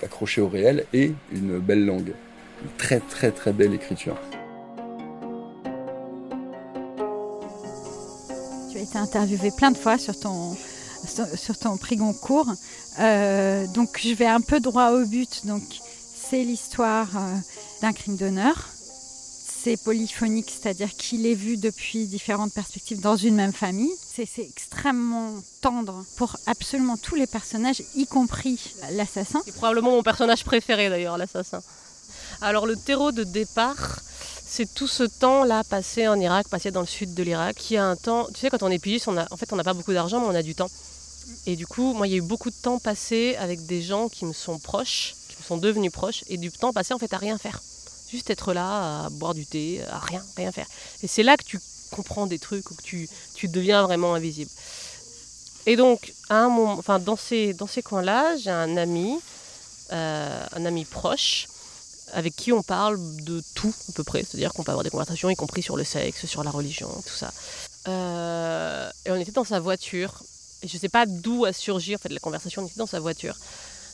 d'accrocher 0.00 0.40
au 0.40 0.48
réel 0.48 0.86
et 0.94 1.12
une 1.30 1.58
belle 1.58 1.84
langue. 1.84 2.14
Une 2.62 2.70
très 2.78 3.00
très 3.00 3.30
très 3.30 3.52
belle 3.52 3.74
écriture. 3.74 4.16
Tu 8.72 8.78
as 8.78 8.82
été 8.82 8.96
interviewé 8.96 9.50
plein 9.56 9.70
de 9.70 9.76
fois 9.76 9.98
sur 9.98 10.18
ton, 10.18 10.56
sur, 11.36 11.58
ton 11.58 11.76
prix 11.76 11.96
Goncourt. 11.96 12.50
Euh, 12.98 13.66
donc 13.68 14.00
je 14.02 14.14
vais 14.14 14.26
un 14.26 14.40
peu 14.40 14.58
droit 14.58 14.92
au 14.92 15.04
but. 15.04 15.46
Donc 15.46 15.62
c'est 16.30 16.42
l'histoire 16.42 17.08
euh, 17.16 17.36
d'un 17.82 17.92
crime 17.92 18.16
d'honneur 18.16 18.70
polyphonique, 19.76 20.50
c'est-à-dire 20.50 20.94
qu'il 20.96 21.26
est 21.26 21.34
vu 21.34 21.56
depuis 21.56 22.06
différentes 22.06 22.52
perspectives 22.52 23.00
dans 23.00 23.16
une 23.16 23.34
même 23.34 23.52
famille. 23.52 23.92
C'est 24.00 24.28
extrêmement 24.38 25.34
tendre 25.60 26.04
pour 26.16 26.36
absolument 26.46 26.96
tous 26.96 27.14
les 27.14 27.26
personnages, 27.26 27.82
y 27.94 28.06
compris 28.06 28.74
l'assassin. 28.92 29.40
C'est 29.44 29.54
probablement 29.54 29.90
mon 29.92 30.02
personnage 30.02 30.44
préféré 30.44 30.88
d'ailleurs, 30.88 31.18
l'assassin. 31.18 31.62
Alors 32.40 32.66
le 32.66 32.76
terreau 32.76 33.12
de 33.12 33.24
départ, 33.24 34.00
c'est 34.46 34.72
tout 34.72 34.86
ce 34.86 35.04
temps-là 35.04 35.62
passé 35.64 36.08
en 36.08 36.18
Irak, 36.18 36.48
passé 36.48 36.70
dans 36.70 36.80
le 36.80 36.86
sud 36.86 37.14
de 37.14 37.22
l'Irak, 37.22 37.56
qui 37.56 37.76
a 37.76 37.84
un 37.84 37.96
temps. 37.96 38.26
Tu 38.32 38.40
sais, 38.40 38.50
quand 38.50 38.62
on 38.62 38.70
est 38.70 38.78
pigiste, 38.78 39.06
on 39.08 39.16
a, 39.16 39.26
en 39.30 39.36
fait, 39.36 39.52
on 39.52 39.56
n'a 39.56 39.64
pas 39.64 39.74
beaucoup 39.74 39.92
d'argent, 39.92 40.20
mais 40.20 40.26
on 40.26 40.34
a 40.34 40.42
du 40.42 40.54
temps. 40.54 40.70
Et 41.46 41.56
du 41.56 41.66
coup, 41.66 41.92
moi, 41.92 42.06
il 42.06 42.10
y 42.10 42.14
a 42.14 42.18
eu 42.18 42.22
beaucoup 42.22 42.50
de 42.50 42.56
temps 42.56 42.78
passé 42.78 43.36
avec 43.38 43.66
des 43.66 43.82
gens 43.82 44.08
qui 44.08 44.24
me 44.24 44.32
sont 44.32 44.58
proches, 44.58 45.14
qui 45.28 45.36
me 45.38 45.44
sont 45.44 45.58
devenus 45.58 45.92
proches, 45.92 46.24
et 46.28 46.38
du 46.38 46.50
temps 46.50 46.72
passé 46.72 46.94
en 46.94 46.98
fait 46.98 47.12
à 47.12 47.18
rien 47.18 47.36
faire 47.38 47.60
Juste 48.10 48.30
être 48.30 48.52
là, 48.52 49.04
à 49.04 49.10
boire 49.10 49.34
du 49.34 49.46
thé, 49.46 49.82
à 49.90 49.98
rien, 49.98 50.24
rien 50.36 50.52
faire. 50.52 50.66
Et 51.02 51.08
c'est 51.08 51.22
là 51.22 51.36
que 51.36 51.44
tu 51.44 51.58
comprends 51.90 52.26
des 52.26 52.38
trucs 52.38 52.70
ou 52.70 52.74
que 52.74 52.82
tu, 52.82 53.08
tu 53.34 53.48
deviens 53.48 53.82
vraiment 53.82 54.14
invisible. 54.14 54.50
Et 55.66 55.76
donc, 55.76 56.14
un 56.30 56.48
moment, 56.48 56.72
enfin, 56.78 56.98
dans 56.98 57.16
ces, 57.16 57.52
dans 57.52 57.66
ces 57.66 57.82
coins-là, 57.82 58.36
j'ai 58.36 58.50
un 58.50 58.76
ami, 58.76 59.18
euh, 59.92 60.46
un 60.52 60.64
ami 60.64 60.84
proche, 60.84 61.46
avec 62.12 62.34
qui 62.34 62.52
on 62.52 62.62
parle 62.62 62.98
de 63.24 63.42
tout 63.54 63.74
à 63.90 63.92
peu 63.92 64.04
près. 64.04 64.20
C'est-à-dire 64.20 64.52
qu'on 64.52 64.62
peut 64.62 64.70
avoir 64.70 64.84
des 64.84 64.90
conversations, 64.90 65.28
y 65.28 65.36
compris 65.36 65.62
sur 65.62 65.76
le 65.76 65.84
sexe, 65.84 66.24
sur 66.24 66.42
la 66.42 66.50
religion, 66.50 66.88
tout 67.06 67.14
ça. 67.14 67.32
Euh, 67.86 68.90
et 69.04 69.10
on 69.10 69.16
était 69.16 69.32
dans 69.32 69.44
sa 69.44 69.60
voiture. 69.60 70.22
Et 70.62 70.68
je 70.68 70.74
ne 70.74 70.80
sais 70.80 70.88
pas 70.88 71.06
d'où 71.06 71.44
a 71.44 71.52
surgi 71.52 71.94
en 71.94 71.98
fait, 71.98 72.08
la 72.08 72.20
conversation, 72.20 72.62
on 72.62 72.66
était 72.66 72.78
dans 72.78 72.86
sa 72.86 73.00
voiture. 73.00 73.36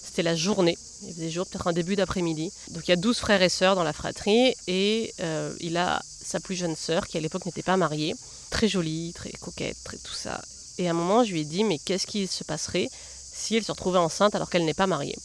C'était 0.04 0.22
la 0.22 0.36
journée, 0.36 0.78
il 1.06 1.14
faisait 1.14 1.30
jour, 1.30 1.46
peut-être 1.46 1.66
un 1.66 1.72
début 1.72 1.96
d'après-midi. 1.96 2.52
Donc 2.70 2.86
il 2.86 2.90
y 2.90 2.92
a 2.92 2.96
12 2.96 3.18
frères 3.18 3.42
et 3.42 3.48
sœurs 3.48 3.74
dans 3.76 3.84
la 3.84 3.92
fratrie 3.92 4.54
et 4.66 5.12
euh, 5.20 5.52
il 5.60 5.76
a 5.76 6.00
sa 6.24 6.40
plus 6.40 6.54
jeune 6.56 6.76
sœur 6.76 7.06
qui 7.06 7.18
à 7.18 7.20
l'époque 7.20 7.44
n'était 7.46 7.62
pas 7.62 7.76
mariée, 7.76 8.14
très 8.50 8.68
jolie, 8.68 9.12
très 9.14 9.30
coquette, 9.32 9.76
très 9.84 9.98
tout 9.98 10.14
ça. 10.14 10.40
Et 10.78 10.88
à 10.88 10.90
un 10.90 10.94
moment, 10.94 11.22
je 11.24 11.32
lui 11.32 11.40
ai 11.42 11.44
dit, 11.44 11.62
mais 11.64 11.78
qu'est-ce 11.78 12.06
qui 12.06 12.26
se 12.26 12.42
passerait 12.44 12.88
si 13.36 13.56
elle 13.56 13.64
se 13.64 13.72
retrouvait 13.72 13.98
enceinte 13.98 14.34
alors 14.34 14.50
qu'elle 14.50 14.64
n'est 14.64 14.74
pas 14.74 14.86
mariée? 14.86 15.16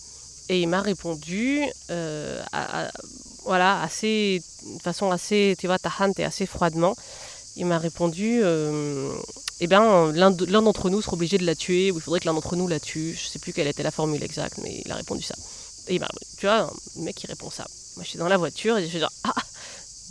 Et 0.50 0.62
il 0.62 0.68
m'a 0.68 0.82
répondu, 0.82 1.64
euh, 1.92 2.42
voilà, 3.46 3.82
assez, 3.82 4.42
de 4.78 4.82
façon 4.82 5.12
assez, 5.12 5.56
tu 5.60 5.68
vois, 5.68 5.80
tahante 5.80 6.20
et 6.20 6.24
assez 6.24 6.46
froidement. 6.46 6.96
Il 7.56 7.66
m'a 7.66 7.78
répondu, 7.78 8.40
euh, 8.44 9.12
eh 9.60 9.68
bien, 9.68 10.12
l'un 10.12 10.32
de- 10.32 10.46
l'un 10.46 10.62
d'entre 10.62 10.90
nous 10.90 11.02
sera 11.02 11.14
obligé 11.14 11.38
de 11.38 11.46
la 11.46 11.56
tuer, 11.56 11.92
ou 11.92 11.98
il 11.98 12.02
faudrait 12.02 12.20
que 12.20 12.26
l'un 12.26 12.34
d'entre 12.34 12.56
nous 12.56 12.68
la 12.68 12.80
tue. 12.80 13.16
Je 13.20 13.28
sais 13.28 13.40
plus 13.40 13.54
quelle 13.54 13.68
était 13.68 13.84
la 13.84 13.92
formule 13.92 14.24
exacte, 14.24 14.58
mais 14.62 14.82
il 14.86 14.92
a 14.92 14.96
répondu 14.96 15.22
ça. 15.24 15.36
Et 15.90 15.96
il 15.96 16.00
m'a, 16.00 16.08
tu 16.38 16.46
vois, 16.46 16.72
un 16.98 17.02
mec 17.02 17.16
qui 17.16 17.28
répond 17.28 17.50
ça. 17.50 17.66
Moi, 17.96 18.04
je 18.04 18.10
suis 18.10 18.20
dans 18.20 18.30
la 18.30 18.38
voiture 18.38 18.78
et 18.78 18.84
je 18.84 18.90
suis 18.90 19.00
genre, 19.00 19.12
ah, 19.24 19.34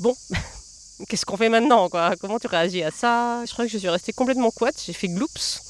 bon, 0.01 0.15
qu'est-ce 1.09 1.25
qu'on 1.25 1.37
fait 1.37 1.49
maintenant, 1.49 1.89
quoi? 1.89 2.15
Comment 2.21 2.39
tu 2.39 2.49
réagis 2.49 2.83
à 2.83 2.91
ça? 2.91 3.45
Je 3.47 3.53
crois 3.53 3.65
que 3.65 3.71
je 3.71 3.79
suis 3.79 3.89
restée 3.89 4.13
complètement 4.13 4.51
couette, 4.51 4.83
j'ai 4.85 4.93
fait 4.93 5.09
gloops. 5.09 5.63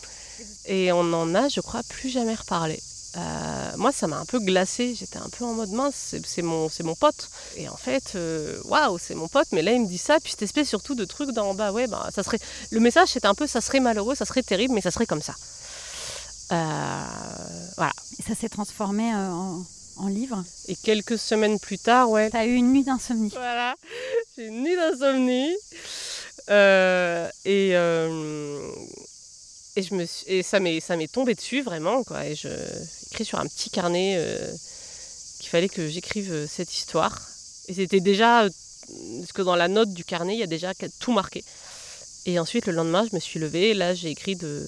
Et 0.64 0.92
on 0.92 1.12
en 1.12 1.34
a, 1.34 1.48
je 1.48 1.60
crois, 1.60 1.82
plus 1.88 2.08
jamais 2.08 2.34
reparlé. 2.34 2.82
Euh, 3.16 3.70
moi, 3.76 3.92
ça 3.92 4.06
m'a 4.06 4.18
un 4.18 4.24
peu 4.24 4.38
glacé. 4.38 4.94
J'étais 4.94 5.18
un 5.18 5.28
peu 5.28 5.44
en 5.44 5.54
mode 5.54 5.70
mince, 5.70 6.14
c'est 6.24 6.42
mon, 6.42 6.68
mon 6.84 6.94
pote. 6.94 7.28
Et 7.56 7.68
en 7.68 7.76
fait, 7.76 8.12
euh, 8.14 8.60
waouh, 8.64 8.98
c'est 8.98 9.14
mon 9.14 9.28
pote. 9.28 9.48
Mais 9.52 9.62
là, 9.62 9.72
il 9.72 9.82
me 9.82 9.86
dit 9.86 9.98
ça. 9.98 10.18
Puis 10.20 10.32
cette 10.32 10.42
espèce 10.42 10.68
surtout 10.68 10.94
de 10.94 11.04
truc 11.04 11.30
d'en 11.32 11.54
bas. 11.54 11.72
Ouais, 11.72 11.86
bah, 11.86 12.08
ça 12.14 12.22
serait. 12.22 12.38
Le 12.70 12.80
message, 12.80 13.08
c'était 13.08 13.26
un 13.26 13.34
peu, 13.34 13.46
ça 13.46 13.60
serait 13.60 13.80
malheureux, 13.80 14.14
ça 14.14 14.24
serait 14.24 14.42
terrible, 14.42 14.74
mais 14.74 14.80
ça 14.80 14.90
serait 14.90 15.06
comme 15.06 15.22
ça. 15.22 15.34
Euh, 16.52 17.04
voilà. 17.76 17.92
Et 18.18 18.22
ça 18.22 18.34
s'est 18.34 18.48
transformé 18.48 19.14
en, 19.14 19.64
en 19.98 20.08
livre. 20.08 20.42
Et 20.68 20.76
quelques 20.76 21.18
semaines 21.18 21.58
plus 21.58 21.78
tard, 21.78 22.10
ouais, 22.10 22.30
T'as 22.30 22.46
eu 22.46 22.54
une 22.54 22.72
nuit 22.72 22.84
d'insomnie. 22.84 23.30
Voilà, 23.30 23.74
j'ai 24.36 24.46
une 24.46 24.62
nuit 24.62 24.76
d'insomnie. 24.76 25.54
Euh, 26.50 27.28
et, 27.44 27.70
euh, 27.76 28.70
et, 29.76 29.82
je 29.82 29.94
me 29.94 30.06
suis- 30.06 30.24
et 30.32 30.42
ça 30.42 30.60
m'est 30.60 30.80
ça 30.80 30.96
m'est 30.96 31.12
tombé 31.12 31.34
dessus 31.34 31.62
vraiment. 31.62 32.02
Quoi, 32.04 32.26
et 32.26 32.34
je 32.34 32.48
écrit 33.10 33.24
sur 33.24 33.38
un 33.38 33.46
petit 33.46 33.70
carnet 33.70 34.14
euh, 34.18 34.50
qu'il 35.40 35.48
fallait 35.50 35.68
que 35.68 35.88
j'écrive 35.88 36.46
cette 36.46 36.72
histoire. 36.74 37.20
Et 37.68 37.74
c'était 37.74 38.00
déjà, 38.00 38.48
parce 39.20 39.32
que 39.32 39.42
dans 39.42 39.56
la 39.56 39.68
note 39.68 39.92
du 39.92 40.04
carnet, 40.04 40.34
il 40.34 40.38
y 40.38 40.42
a 40.42 40.46
déjà 40.46 40.72
tout 41.00 41.12
marqué. 41.12 41.44
Et 42.26 42.38
ensuite, 42.38 42.66
le 42.66 42.72
lendemain, 42.72 43.06
je 43.08 43.14
me 43.14 43.20
suis 43.20 43.38
levée. 43.38 43.70
Et 43.70 43.74
là, 43.74 43.94
j'ai 43.94 44.10
écrit 44.10 44.36
de. 44.36 44.66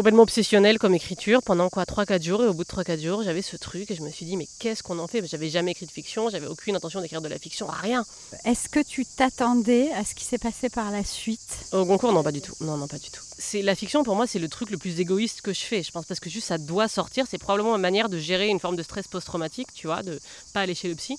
Complètement 0.00 0.22
obsessionnel 0.22 0.78
comme 0.78 0.94
écriture 0.94 1.42
pendant 1.42 1.68
quoi 1.68 1.84
3-4 1.84 2.22
jours. 2.22 2.42
Et 2.42 2.46
au 2.46 2.54
bout 2.54 2.64
de 2.64 2.70
3-4 2.70 3.02
jours, 3.02 3.22
j'avais 3.22 3.42
ce 3.42 3.58
truc 3.58 3.90
et 3.90 3.94
je 3.94 4.00
me 4.00 4.08
suis 4.10 4.24
dit, 4.24 4.38
mais 4.38 4.48
qu'est-ce 4.58 4.82
qu'on 4.82 4.98
en 4.98 5.06
fait? 5.06 5.26
J'avais 5.26 5.50
jamais 5.50 5.72
écrit 5.72 5.84
de 5.84 5.90
fiction, 5.90 6.30
j'avais 6.30 6.46
aucune 6.46 6.74
intention 6.74 7.02
d'écrire 7.02 7.20
de 7.20 7.28
la 7.28 7.38
fiction, 7.38 7.66
rien. 7.66 8.02
Est-ce 8.46 8.70
que 8.70 8.80
tu 8.80 9.04
t'attendais 9.04 9.92
à 9.92 10.06
ce 10.06 10.14
qui 10.14 10.24
s'est 10.24 10.38
passé 10.38 10.70
par 10.70 10.90
la 10.90 11.04
suite? 11.04 11.66
Au 11.72 11.84
concours, 11.84 12.14
non, 12.14 12.22
pas 12.22 12.32
du 12.32 12.40
tout. 12.40 12.54
Non, 12.62 12.78
non, 12.78 12.88
pas 12.88 12.96
du 12.96 13.10
tout. 13.10 13.20
C'est 13.36 13.60
la 13.60 13.74
fiction 13.74 14.02
pour 14.02 14.16
moi, 14.16 14.26
c'est 14.26 14.38
le 14.38 14.48
truc 14.48 14.70
le 14.70 14.78
plus 14.78 15.00
égoïste 15.00 15.42
que 15.42 15.52
je 15.52 15.60
fais. 15.60 15.82
Je 15.82 15.90
pense 15.90 16.06
parce 16.06 16.18
que 16.18 16.30
juste 16.30 16.46
ça 16.46 16.56
doit 16.56 16.88
sortir. 16.88 17.26
C'est 17.30 17.36
probablement 17.36 17.76
une 17.76 17.82
manière 17.82 18.08
de 18.08 18.16
gérer 18.16 18.48
une 18.48 18.58
forme 18.58 18.76
de 18.76 18.82
stress 18.82 19.06
post-traumatique, 19.06 19.68
tu 19.74 19.86
vois, 19.86 20.02
de 20.02 20.18
pas 20.54 20.60
aller 20.62 20.74
chez 20.74 20.88
le 20.88 20.94
psy. 20.94 21.18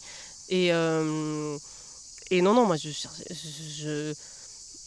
Et 0.50 0.74
euh, 0.74 1.56
et 2.32 2.41
non, 2.41 2.56
non, 2.56 2.65
moi 2.65 2.78
je, 2.78 2.89
je, 2.89 3.08
je- 3.30 4.13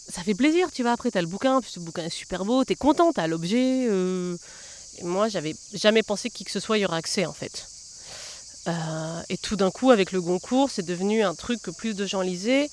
ça 0.08 0.22
fait 0.22 0.34
plaisir, 0.34 0.70
tu 0.72 0.82
vois. 0.82 0.92
Après, 0.92 1.10
t'as 1.10 1.20
le 1.20 1.26
bouquin, 1.26 1.60
puis 1.60 1.70
ce 1.70 1.80
bouquin 1.80 2.04
est 2.04 2.10
super 2.10 2.44
beau, 2.44 2.64
t'es 2.64 2.74
content, 2.74 3.12
t'as 3.12 3.26
l'objet. 3.26 3.86
euh, 3.88 4.36
moi, 5.02 5.28
j'avais 5.28 5.56
jamais 5.72 6.02
pensé 6.02 6.30
que 6.30 6.34
qui 6.34 6.44
que 6.44 6.50
ce 6.50 6.60
soit 6.60 6.78
y 6.78 6.84
aurait 6.84 6.98
accès 6.98 7.26
en 7.26 7.32
fait. 7.32 7.66
Euh, 8.68 9.20
et 9.28 9.36
tout 9.36 9.56
d'un 9.56 9.70
coup, 9.70 9.90
avec 9.90 10.12
le 10.12 10.20
Goncourt, 10.20 10.70
c'est 10.70 10.86
devenu 10.86 11.22
un 11.22 11.34
truc 11.34 11.60
que 11.62 11.70
plus 11.70 11.94
de 11.94 12.06
gens 12.06 12.20
lisaient. 12.20 12.70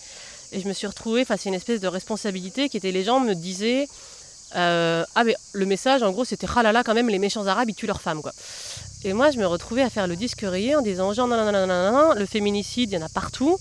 Et 0.53 0.59
je 0.59 0.67
me 0.67 0.73
suis 0.73 0.87
retrouvée 0.87 1.25
face 1.25 1.45
à 1.45 1.49
une 1.49 1.55
espèce 1.55 1.79
de 1.79 1.87
responsabilité 1.87 2.69
qui 2.69 2.77
était 2.77 2.91
les 2.91 3.03
gens 3.03 3.19
me 3.19 3.33
disaient 3.33 3.87
euh, 4.55 5.03
Ah, 5.15 5.23
mais 5.23 5.35
le 5.53 5.65
message, 5.65 6.03
en 6.03 6.11
gros, 6.11 6.25
c'était 6.25 6.47
Ah 6.55 6.63
là 6.63 6.71
là, 6.71 6.83
quand 6.83 6.93
même, 6.93 7.09
les 7.09 7.19
méchants 7.19 7.47
arabes, 7.47 7.69
ils 7.69 7.75
tuent 7.75 7.87
leurs 7.87 8.01
femmes, 8.01 8.21
quoi. 8.21 8.33
Et 9.03 9.13
moi, 9.13 9.31
je 9.31 9.37
me 9.37 9.45
retrouvais 9.45 9.81
à 9.81 9.89
faire 9.89 10.07
le 10.07 10.15
disque 10.15 10.41
rayé 10.41 10.75
en 10.75 10.81
disant 10.81 11.13
genre, 11.13 11.27
non, 11.27 11.37
non, 11.37 11.51
non, 11.51 11.65
non, 11.65 11.91
non, 11.91 11.91
non, 11.91 12.13
le 12.13 12.25
féminicide, 12.25 12.91
il 12.91 12.95
y 12.95 12.97
en 12.97 13.05
a 13.05 13.09
partout. 13.09 13.57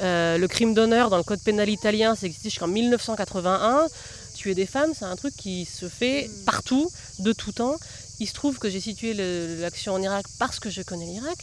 Euh, 0.00 0.38
le 0.38 0.48
crime 0.48 0.74
d'honneur 0.74 1.10
dans 1.10 1.18
le 1.18 1.22
code 1.22 1.42
pénal 1.42 1.68
italien, 1.68 2.14
ça 2.14 2.26
existait 2.26 2.50
jusqu'en 2.50 2.68
1981. 2.68 3.86
Tuer 4.34 4.54
des 4.54 4.66
femmes, 4.66 4.92
c'est 4.98 5.04
un 5.04 5.16
truc 5.16 5.34
qui 5.36 5.66
se 5.66 5.88
fait 5.88 6.30
partout, 6.46 6.90
de 7.18 7.32
tout 7.32 7.52
temps. 7.52 7.76
Il 8.20 8.26
se 8.26 8.32
trouve 8.32 8.58
que 8.58 8.70
j'ai 8.70 8.80
situé 8.80 9.14
l'action 9.60 9.94
en 9.94 10.02
Irak 10.02 10.26
parce 10.38 10.60
que 10.60 10.70
je 10.70 10.82
connais 10.82 11.06
l'Irak. 11.06 11.38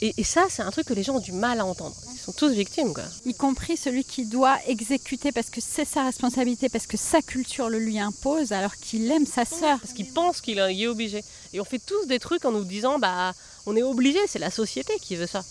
Et, 0.00 0.12
et 0.16 0.24
ça, 0.24 0.46
c'est 0.50 0.62
un 0.62 0.70
truc 0.70 0.86
que 0.86 0.94
les 0.94 1.02
gens 1.02 1.16
ont 1.16 1.20
du 1.20 1.32
mal 1.32 1.60
à 1.60 1.64
entendre. 1.64 1.94
Ils 2.12 2.18
sont 2.18 2.32
tous 2.32 2.52
victimes, 2.52 2.92
quoi. 2.92 3.04
Y 3.24 3.34
compris 3.34 3.76
celui 3.76 4.04
qui 4.04 4.26
doit 4.26 4.58
exécuter 4.66 5.30
parce 5.32 5.50
que 5.50 5.60
c'est 5.60 5.84
sa 5.84 6.04
responsabilité, 6.04 6.68
parce 6.68 6.86
que 6.86 6.96
sa 6.96 7.22
culture 7.22 7.68
le 7.68 7.78
lui 7.78 7.98
impose, 7.98 8.52
alors 8.52 8.76
qu'il 8.76 9.10
aime 9.10 9.26
sa 9.26 9.44
sœur. 9.44 9.78
Parce 9.80 9.92
qu'ils 9.92 10.12
pensent 10.12 10.40
qu'il 10.40 10.58
est 10.58 10.86
obligé. 10.86 11.24
Et 11.52 11.60
on 11.60 11.64
fait 11.64 11.78
tous 11.78 12.06
des 12.06 12.18
trucs 12.18 12.44
en 12.44 12.52
nous 12.52 12.64
disant, 12.64 12.98
bah, 12.98 13.32
on 13.66 13.76
est 13.76 13.82
obligé, 13.82 14.18
c'est 14.26 14.38
la 14.38 14.50
société 14.50 14.94
qui 15.00 15.16
veut 15.16 15.26
ça. 15.26 15.42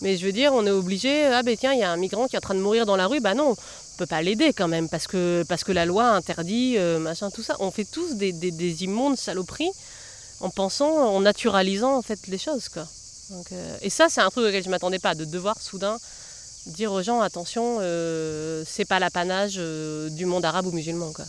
Mais 0.00 0.16
je 0.16 0.26
veux 0.26 0.32
dire, 0.32 0.52
on 0.52 0.66
est 0.66 0.70
obligé, 0.70 1.26
ah 1.26 1.42
ben 1.42 1.56
tiens, 1.56 1.72
il 1.72 1.78
y 1.78 1.84
a 1.84 1.90
un 1.90 1.96
migrant 1.96 2.26
qui 2.26 2.34
est 2.34 2.38
en 2.38 2.42
train 2.42 2.54
de 2.54 2.60
mourir 2.60 2.84
dans 2.86 2.96
la 2.96 3.06
rue, 3.06 3.20
bah 3.20 3.34
non, 3.34 3.50
on 3.50 3.98
peut 3.98 4.06
pas 4.06 4.20
l'aider 4.20 4.52
quand 4.52 4.68
même, 4.68 4.88
parce 4.88 5.06
que, 5.06 5.44
parce 5.48 5.64
que 5.64 5.72
la 5.72 5.86
loi 5.86 6.04
interdit, 6.08 6.74
euh, 6.76 6.98
machin, 6.98 7.30
tout 7.30 7.42
ça. 7.42 7.56
On 7.60 7.70
fait 7.70 7.84
tous 7.84 8.14
des, 8.14 8.32
des, 8.32 8.50
des 8.50 8.84
immondes 8.84 9.16
saloperies 9.16 9.70
en 10.40 10.50
pensant, 10.50 10.90
en 10.90 11.20
naturalisant 11.20 11.96
en 11.96 12.02
fait 12.02 12.26
les 12.26 12.38
choses, 12.38 12.68
quoi. 12.68 12.86
Donc, 13.32 13.50
euh, 13.52 13.78
et 13.80 13.90
ça, 13.90 14.08
c'est 14.08 14.20
un 14.20 14.30
truc 14.30 14.46
auquel 14.46 14.62
je 14.62 14.68
m'attendais 14.68 14.98
pas, 14.98 15.14
de 15.14 15.24
devoir 15.24 15.60
soudain 15.60 15.98
dire 16.66 16.92
aux 16.92 17.02
gens, 17.02 17.20
attention, 17.20 17.78
euh, 17.80 18.62
c'est 18.68 18.84
pas 18.84 19.00
l'apanage 19.00 19.54
euh, 19.56 20.08
du 20.10 20.26
monde 20.26 20.44
arabe 20.44 20.66
ou 20.66 20.70
musulman, 20.70 21.12
quoi. 21.12 21.24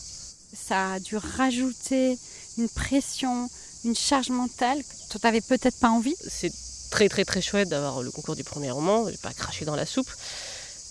Ça 0.53 0.93
a 0.93 0.99
dû 0.99 1.17
rajouter 1.17 2.19
une 2.57 2.69
pression, 2.69 3.49
une 3.83 3.95
charge 3.95 4.29
mentale 4.29 4.83
que 4.83 5.17
tu 5.17 5.17
n'avais 5.23 5.41
peut-être 5.41 5.79
pas 5.79 5.89
envie. 5.89 6.15
c'est 6.27 6.53
très 6.91 7.09
très 7.09 7.25
très 7.25 7.41
chouette 7.41 7.69
d'avoir 7.69 8.03
le 8.03 8.11
concours 8.11 8.35
du 8.35 8.43
premier 8.43 8.69
roman, 8.69 9.05
je 9.05 9.11
vais 9.11 9.17
pas 9.17 9.33
cracher 9.33 9.65
dans 9.65 9.75
la 9.75 9.87
soupe. 9.87 10.11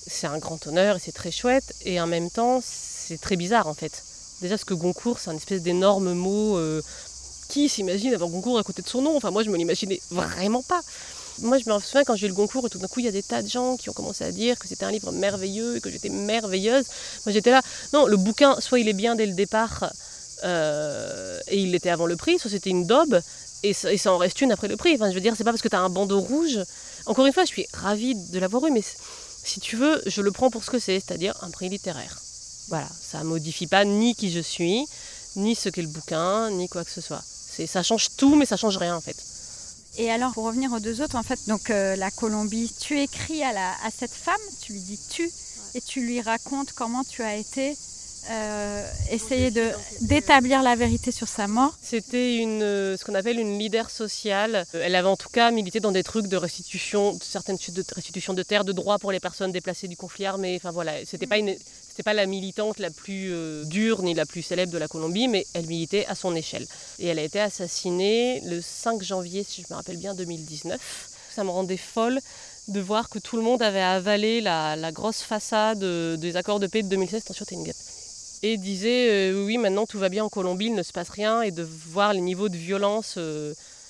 C'est 0.08 0.26
un 0.26 0.38
grand 0.38 0.66
honneur 0.66 0.96
et 0.96 0.98
c'est 0.98 1.12
très 1.12 1.30
chouette. 1.30 1.72
Et 1.84 2.00
en 2.00 2.08
même 2.08 2.28
temps, 2.28 2.60
c'est 2.60 3.20
très 3.20 3.36
bizarre 3.36 3.68
en 3.68 3.74
fait. 3.74 4.02
Déjà, 4.40 4.58
ce 4.58 4.64
que 4.64 4.74
Goncourt, 4.74 5.20
c'est 5.20 5.30
un 5.30 5.36
espèce 5.36 5.62
d'énorme 5.62 6.12
mot. 6.14 6.58
Qui 7.52 7.68
s'imagine 7.68 8.14
avoir 8.14 8.30
Goncourt 8.30 8.58
à 8.58 8.62
côté 8.62 8.80
de 8.80 8.88
son 8.88 9.02
nom 9.02 9.14
Enfin, 9.14 9.30
moi, 9.30 9.42
je 9.42 9.50
me 9.50 9.58
l'imaginais 9.58 10.00
vraiment 10.10 10.62
pas. 10.62 10.80
Moi, 11.40 11.58
je 11.58 11.68
me 11.70 11.78
souviens 11.80 12.04
quand 12.04 12.16
j'ai 12.16 12.26
eu 12.26 12.30
le 12.30 12.34
Goncourt 12.34 12.66
et 12.66 12.70
tout 12.70 12.78
d'un 12.78 12.88
coup, 12.88 13.00
il 13.00 13.04
y 13.04 13.08
a 13.08 13.12
des 13.12 13.22
tas 13.22 13.42
de 13.42 13.48
gens 13.48 13.76
qui 13.76 13.90
ont 13.90 13.92
commencé 13.92 14.24
à 14.24 14.32
dire 14.32 14.58
que 14.58 14.66
c'était 14.66 14.84
un 14.84 14.90
livre 14.90 15.12
merveilleux 15.12 15.76
et 15.76 15.80
que 15.80 15.90
j'étais 15.90 16.08
merveilleuse. 16.08 16.86
Moi, 17.26 17.32
j'étais 17.32 17.50
là. 17.50 17.60
Non, 17.92 18.06
le 18.06 18.16
bouquin, 18.16 18.58
soit 18.60 18.80
il 18.80 18.88
est 18.88 18.94
bien 18.94 19.16
dès 19.16 19.26
le 19.26 19.34
départ 19.34 19.92
euh, 20.44 21.38
et 21.48 21.58
il 21.58 21.72
l'était 21.72 21.90
avant 21.90 22.06
le 22.06 22.16
prix, 22.16 22.38
soit 22.38 22.50
c'était 22.50 22.70
une 22.70 22.86
daube 22.86 23.20
et 23.62 23.74
ça, 23.74 24.12
en 24.12 24.18
reste 24.18 24.40
une 24.40 24.50
après 24.50 24.68
le 24.68 24.76
prix. 24.76 24.94
Enfin, 24.94 25.10
je 25.10 25.14
veux 25.14 25.20
dire, 25.20 25.34
c'est 25.36 25.44
pas 25.44 25.52
parce 25.52 25.62
que 25.62 25.68
tu 25.68 25.76
as 25.76 25.80
un 25.80 25.90
bandeau 25.90 26.20
rouge. 26.20 26.58
Encore 27.06 27.26
une 27.26 27.32
fois, 27.32 27.44
je 27.44 27.48
suis 27.48 27.66
ravie 27.74 28.14
de 28.14 28.38
l'avoir 28.38 28.66
eu, 28.66 28.70
mais 28.70 28.82
si 29.44 29.60
tu 29.60 29.76
veux, 29.76 30.02
je 30.06 30.22
le 30.22 30.32
prends 30.32 30.50
pour 30.50 30.64
ce 30.64 30.70
que 30.70 30.78
c'est, 30.78 31.00
c'est-à-dire 31.00 31.34
un 31.42 31.50
prix 31.50 31.68
littéraire. 31.68 32.18
Voilà, 32.68 32.88
ça 33.00 33.22
modifie 33.24 33.66
pas 33.66 33.84
ni 33.84 34.14
qui 34.14 34.30
je 34.32 34.40
suis, 34.40 34.86
ni 35.36 35.54
ce 35.54 35.68
qu'est 35.68 35.82
le 35.82 35.88
bouquin, 35.88 36.50
ni 36.50 36.68
quoi 36.68 36.84
que 36.84 36.90
ce 36.90 37.00
soit. 37.00 37.22
C'est, 37.54 37.66
ça 37.66 37.82
change 37.82 38.08
tout, 38.16 38.34
mais 38.34 38.46
ça 38.46 38.56
change 38.56 38.76
rien 38.78 38.96
en 38.96 39.00
fait. 39.00 39.16
Et 39.98 40.10
alors, 40.10 40.32
pour 40.32 40.44
revenir 40.44 40.72
aux 40.72 40.80
deux 40.80 41.02
autres, 41.02 41.16
en 41.16 41.22
fait, 41.22 41.38
donc 41.48 41.68
euh, 41.68 41.96
la 41.96 42.10
Colombie, 42.10 42.72
tu 42.80 42.98
écris 42.98 43.42
à, 43.42 43.52
la, 43.52 43.72
à 43.84 43.90
cette 43.90 44.12
femme, 44.12 44.40
tu 44.62 44.72
lui 44.72 44.80
dis 44.80 44.98
tu, 45.10 45.30
et 45.74 45.80
tu 45.80 46.00
lui 46.00 46.22
racontes 46.22 46.72
comment 46.72 47.04
tu 47.04 47.22
as 47.22 47.36
été 47.36 47.76
euh, 48.30 48.88
essayer 49.10 49.50
de, 49.50 49.70
d'établir 50.02 50.62
la 50.62 50.76
vérité 50.76 51.10
sur 51.10 51.26
sa 51.26 51.48
mort. 51.48 51.76
C'était 51.82 52.36
une, 52.36 52.62
euh, 52.62 52.96
ce 52.96 53.04
qu'on 53.04 53.16
appelle 53.16 53.40
une 53.40 53.58
leader 53.58 53.90
sociale. 53.90 54.64
Euh, 54.76 54.82
Elle 54.84 54.94
avait 54.94 55.08
en 55.08 55.16
tout 55.16 55.28
cas 55.28 55.50
milité 55.50 55.80
dans 55.80 55.90
des 55.90 56.04
trucs 56.04 56.28
de 56.28 56.36
restitution, 56.36 57.14
de 57.14 57.22
certaines 57.22 57.56
de 57.56 57.84
restitution 57.92 58.32
de 58.32 58.42
terres, 58.44 58.64
de 58.64 58.70
droits 58.70 59.00
pour 59.00 59.10
les 59.10 59.18
personnes 59.18 59.50
déplacées 59.50 59.88
du 59.88 59.96
conflit 59.96 60.24
armé. 60.24 60.54
Enfin 60.54 60.70
voilà, 60.70 61.04
c'était 61.04 61.26
pas 61.26 61.38
une, 61.38 61.56
c'était 61.92 62.02
pas 62.02 62.14
la 62.14 62.24
militante 62.24 62.78
la 62.78 62.90
plus 62.90 63.34
euh, 63.34 63.64
dure 63.66 64.00
ni 64.00 64.14
la 64.14 64.24
plus 64.24 64.40
célèbre 64.40 64.72
de 64.72 64.78
la 64.78 64.88
Colombie, 64.88 65.28
mais 65.28 65.46
elle 65.52 65.66
militait 65.66 66.06
à 66.06 66.14
son 66.14 66.34
échelle. 66.34 66.66
Et 66.98 67.06
elle 67.06 67.18
a 67.18 67.22
été 67.22 67.38
assassinée 67.38 68.40
le 68.46 68.62
5 68.62 69.02
janvier, 69.02 69.44
si 69.44 69.60
je 69.60 69.66
me 69.68 69.76
rappelle 69.76 69.98
bien, 69.98 70.14
2019. 70.14 70.80
Ça 71.34 71.44
me 71.44 71.50
rendait 71.50 71.76
folle 71.76 72.18
de 72.68 72.80
voir 72.80 73.10
que 73.10 73.18
tout 73.18 73.36
le 73.36 73.42
monde 73.42 73.60
avait 73.60 73.82
avalé 73.82 74.40
la, 74.40 74.90
grosse 74.90 75.20
façade 75.20 75.84
des 75.84 76.36
accords 76.38 76.60
de 76.60 76.66
paix 76.66 76.82
de 76.82 76.88
2016. 76.88 77.24
Attention, 77.24 77.44
t'es 77.44 77.56
une 77.56 77.64
guêpe. 77.64 77.76
Et 78.42 78.56
disait 78.56 79.30
oui, 79.34 79.58
maintenant 79.58 79.84
tout 79.84 79.98
va 79.98 80.08
bien 80.08 80.24
en 80.24 80.30
Colombie, 80.30 80.66
il 80.66 80.74
ne 80.74 80.82
se 80.82 80.92
passe 80.92 81.10
rien, 81.10 81.42
et 81.42 81.50
de 81.50 81.62
voir 81.62 82.14
les 82.14 82.22
niveaux 82.22 82.48
de 82.48 82.56
violence 82.56 83.18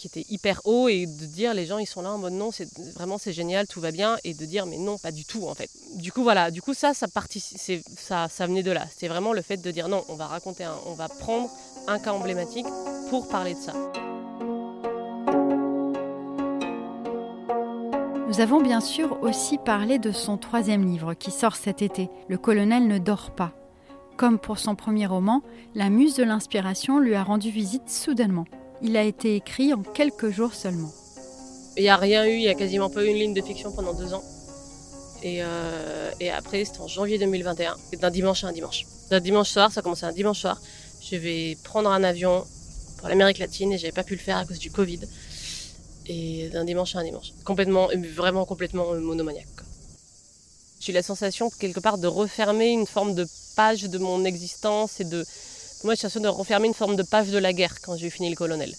qui 0.02 0.08
était 0.08 0.26
hyper 0.30 0.60
haut 0.64 0.88
et 0.88 1.06
de 1.06 1.26
dire 1.26 1.54
les 1.54 1.64
gens 1.64 1.78
ils 1.78 1.86
sont 1.86 2.02
là 2.02 2.10
en 2.10 2.18
mode 2.18 2.32
non 2.32 2.50
c'est 2.50 2.68
vraiment 2.94 3.18
c'est 3.18 3.32
génial 3.32 3.68
tout 3.68 3.80
va 3.80 3.92
bien 3.92 4.18
et 4.24 4.34
de 4.34 4.44
dire 4.44 4.66
mais 4.66 4.76
non 4.76 4.98
pas 4.98 5.12
du 5.12 5.24
tout 5.24 5.46
en 5.46 5.54
fait 5.54 5.70
du 5.94 6.10
coup 6.10 6.24
voilà 6.24 6.50
du 6.50 6.60
coup 6.60 6.74
ça 6.74 6.92
ça 6.92 7.06
ça 7.06 8.28
ça 8.28 8.46
venait 8.48 8.64
de 8.64 8.72
là 8.72 8.84
c'était 8.90 9.06
vraiment 9.06 9.32
le 9.32 9.42
fait 9.42 9.58
de 9.58 9.70
dire 9.70 9.86
non 9.86 10.04
on 10.08 10.16
va 10.16 10.26
raconter 10.26 10.66
on 10.86 10.94
va 10.94 11.08
prendre 11.08 11.48
un 11.86 12.00
cas 12.00 12.12
emblématique 12.12 12.66
pour 13.10 13.28
parler 13.28 13.54
de 13.54 13.60
ça 13.60 13.74
Nous 18.28 18.40
avons 18.40 18.62
bien 18.62 18.80
sûr 18.80 19.22
aussi 19.22 19.58
parlé 19.58 19.98
de 19.98 20.10
son 20.10 20.38
troisième 20.38 20.86
livre 20.86 21.12
qui 21.12 21.30
sort 21.30 21.54
cet 21.54 21.82
été, 21.82 22.08
Le 22.28 22.38
colonel 22.38 22.88
ne 22.88 22.96
dort 22.96 23.32
pas. 23.32 23.52
Comme 24.16 24.38
pour 24.38 24.58
son 24.58 24.74
premier 24.74 25.04
roman, 25.04 25.42
la 25.74 25.90
muse 25.90 26.16
de 26.16 26.24
l'inspiration 26.24 26.98
lui 26.98 27.14
a 27.14 27.24
rendu 27.24 27.50
visite 27.50 27.90
soudainement. 27.90 28.46
Il 28.84 28.96
a 28.96 29.04
été 29.04 29.36
écrit 29.36 29.72
en 29.72 29.82
quelques 29.82 30.30
jours 30.30 30.54
seulement. 30.54 30.92
Il 31.76 31.84
n'y 31.84 31.88
a 31.88 31.96
rien 31.96 32.26
eu, 32.26 32.32
il 32.32 32.40
n'y 32.40 32.48
a 32.48 32.54
quasiment 32.54 32.90
pas 32.90 33.04
eu 33.04 33.08
une 33.08 33.16
ligne 33.16 33.34
de 33.34 33.40
fiction 33.40 33.70
pendant 33.70 33.94
deux 33.94 34.12
ans. 34.12 34.24
Et, 35.22 35.38
euh, 35.40 36.10
après, 36.36 36.64
c'était 36.64 36.80
en 36.80 36.88
janvier 36.88 37.16
2021, 37.18 37.76
d'un 38.00 38.10
dimanche 38.10 38.42
à 38.42 38.48
un 38.48 38.52
dimanche. 38.52 38.86
D'un 39.10 39.20
dimanche 39.20 39.50
soir, 39.50 39.70
ça 39.70 39.80
a 39.80 39.82
commencé 39.82 40.04
un 40.04 40.12
dimanche 40.12 40.40
soir. 40.40 40.60
Je 41.00 41.14
vais 41.16 41.56
prendre 41.62 41.90
un 41.90 42.02
avion 42.02 42.44
pour 42.98 43.08
l'Amérique 43.08 43.38
latine 43.38 43.72
et 43.72 43.78
j'avais 43.78 43.92
pas 43.92 44.02
pu 44.02 44.14
le 44.14 44.20
faire 44.20 44.36
à 44.36 44.44
cause 44.44 44.58
du 44.58 44.70
Covid. 44.70 45.00
Et 46.06 46.48
d'un 46.48 46.64
dimanche 46.64 46.96
à 46.96 46.98
un 46.98 47.04
dimanche. 47.04 47.32
Complètement, 47.44 47.88
vraiment 48.14 48.44
complètement 48.44 48.94
monomaniaque. 48.94 49.46
J'ai 50.80 50.90
eu 50.90 50.94
la 50.94 51.02
sensation, 51.04 51.50
quelque 51.50 51.78
part, 51.78 51.98
de 51.98 52.08
refermer 52.08 52.70
une 52.70 52.86
forme 52.86 53.14
de 53.14 53.28
page 53.54 53.82
de 53.82 53.98
mon 53.98 54.24
existence 54.24 54.98
et 54.98 55.04
de, 55.04 55.24
moi, 55.84 55.94
j'ai 55.94 56.02
l'impression 56.02 56.20
de 56.20 56.28
refermer 56.28 56.68
une 56.68 56.74
forme 56.74 56.96
de 56.96 57.02
page 57.02 57.28
de 57.28 57.38
la 57.38 57.52
guerre 57.52 57.80
quand 57.80 57.96
j'ai 57.96 58.10
fini 58.10 58.30
le 58.30 58.36
colonel. 58.36 58.74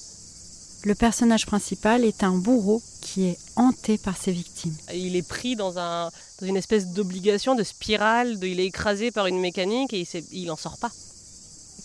Le 0.86 0.96
personnage 0.96 1.46
principal 1.46 2.04
est 2.04 2.24
un 2.24 2.32
bourreau 2.32 2.82
qui 3.02 3.26
est 3.26 3.38
hanté 3.56 3.98
par 3.98 4.18
ses 4.18 4.32
victimes. 4.32 4.76
Il 4.94 5.16
est 5.16 5.28
pris 5.28 5.56
dans, 5.56 5.80
un, 5.80 6.12
dans 6.42 6.48
une 6.48 6.58
espèce 6.58 6.88
d'obligation, 6.88 7.56
de 7.56 7.63
spirale, 7.63 8.38
de, 8.39 8.48
il 8.48 8.60
est 8.60 8.66
écrasé 8.66 9.12
par 9.12 9.28
une 9.28 9.39
mécanique 9.39 9.94
et 9.94 10.06
il 10.32 10.48
n'en 10.48 10.58
sort 10.58 10.78
pas. 10.78 10.92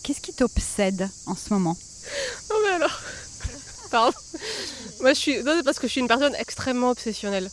Qu'est-ce 0.03 0.19
qui 0.21 0.33
t'obsède 0.33 1.09
en 1.27 1.35
ce 1.35 1.53
moment? 1.53 1.77
Non 2.49 2.55
mais 2.63 2.71
alors, 2.71 3.01
pardon. 3.91 4.17
Moi 4.99 5.13
je 5.13 5.19
suis, 5.19 5.43
parce 5.63 5.79
que 5.79 5.87
je 5.87 5.91
suis 5.91 6.01
une 6.01 6.07
personne 6.07 6.35
extrêmement 6.35 6.89
obsessionnelle. 6.89 7.49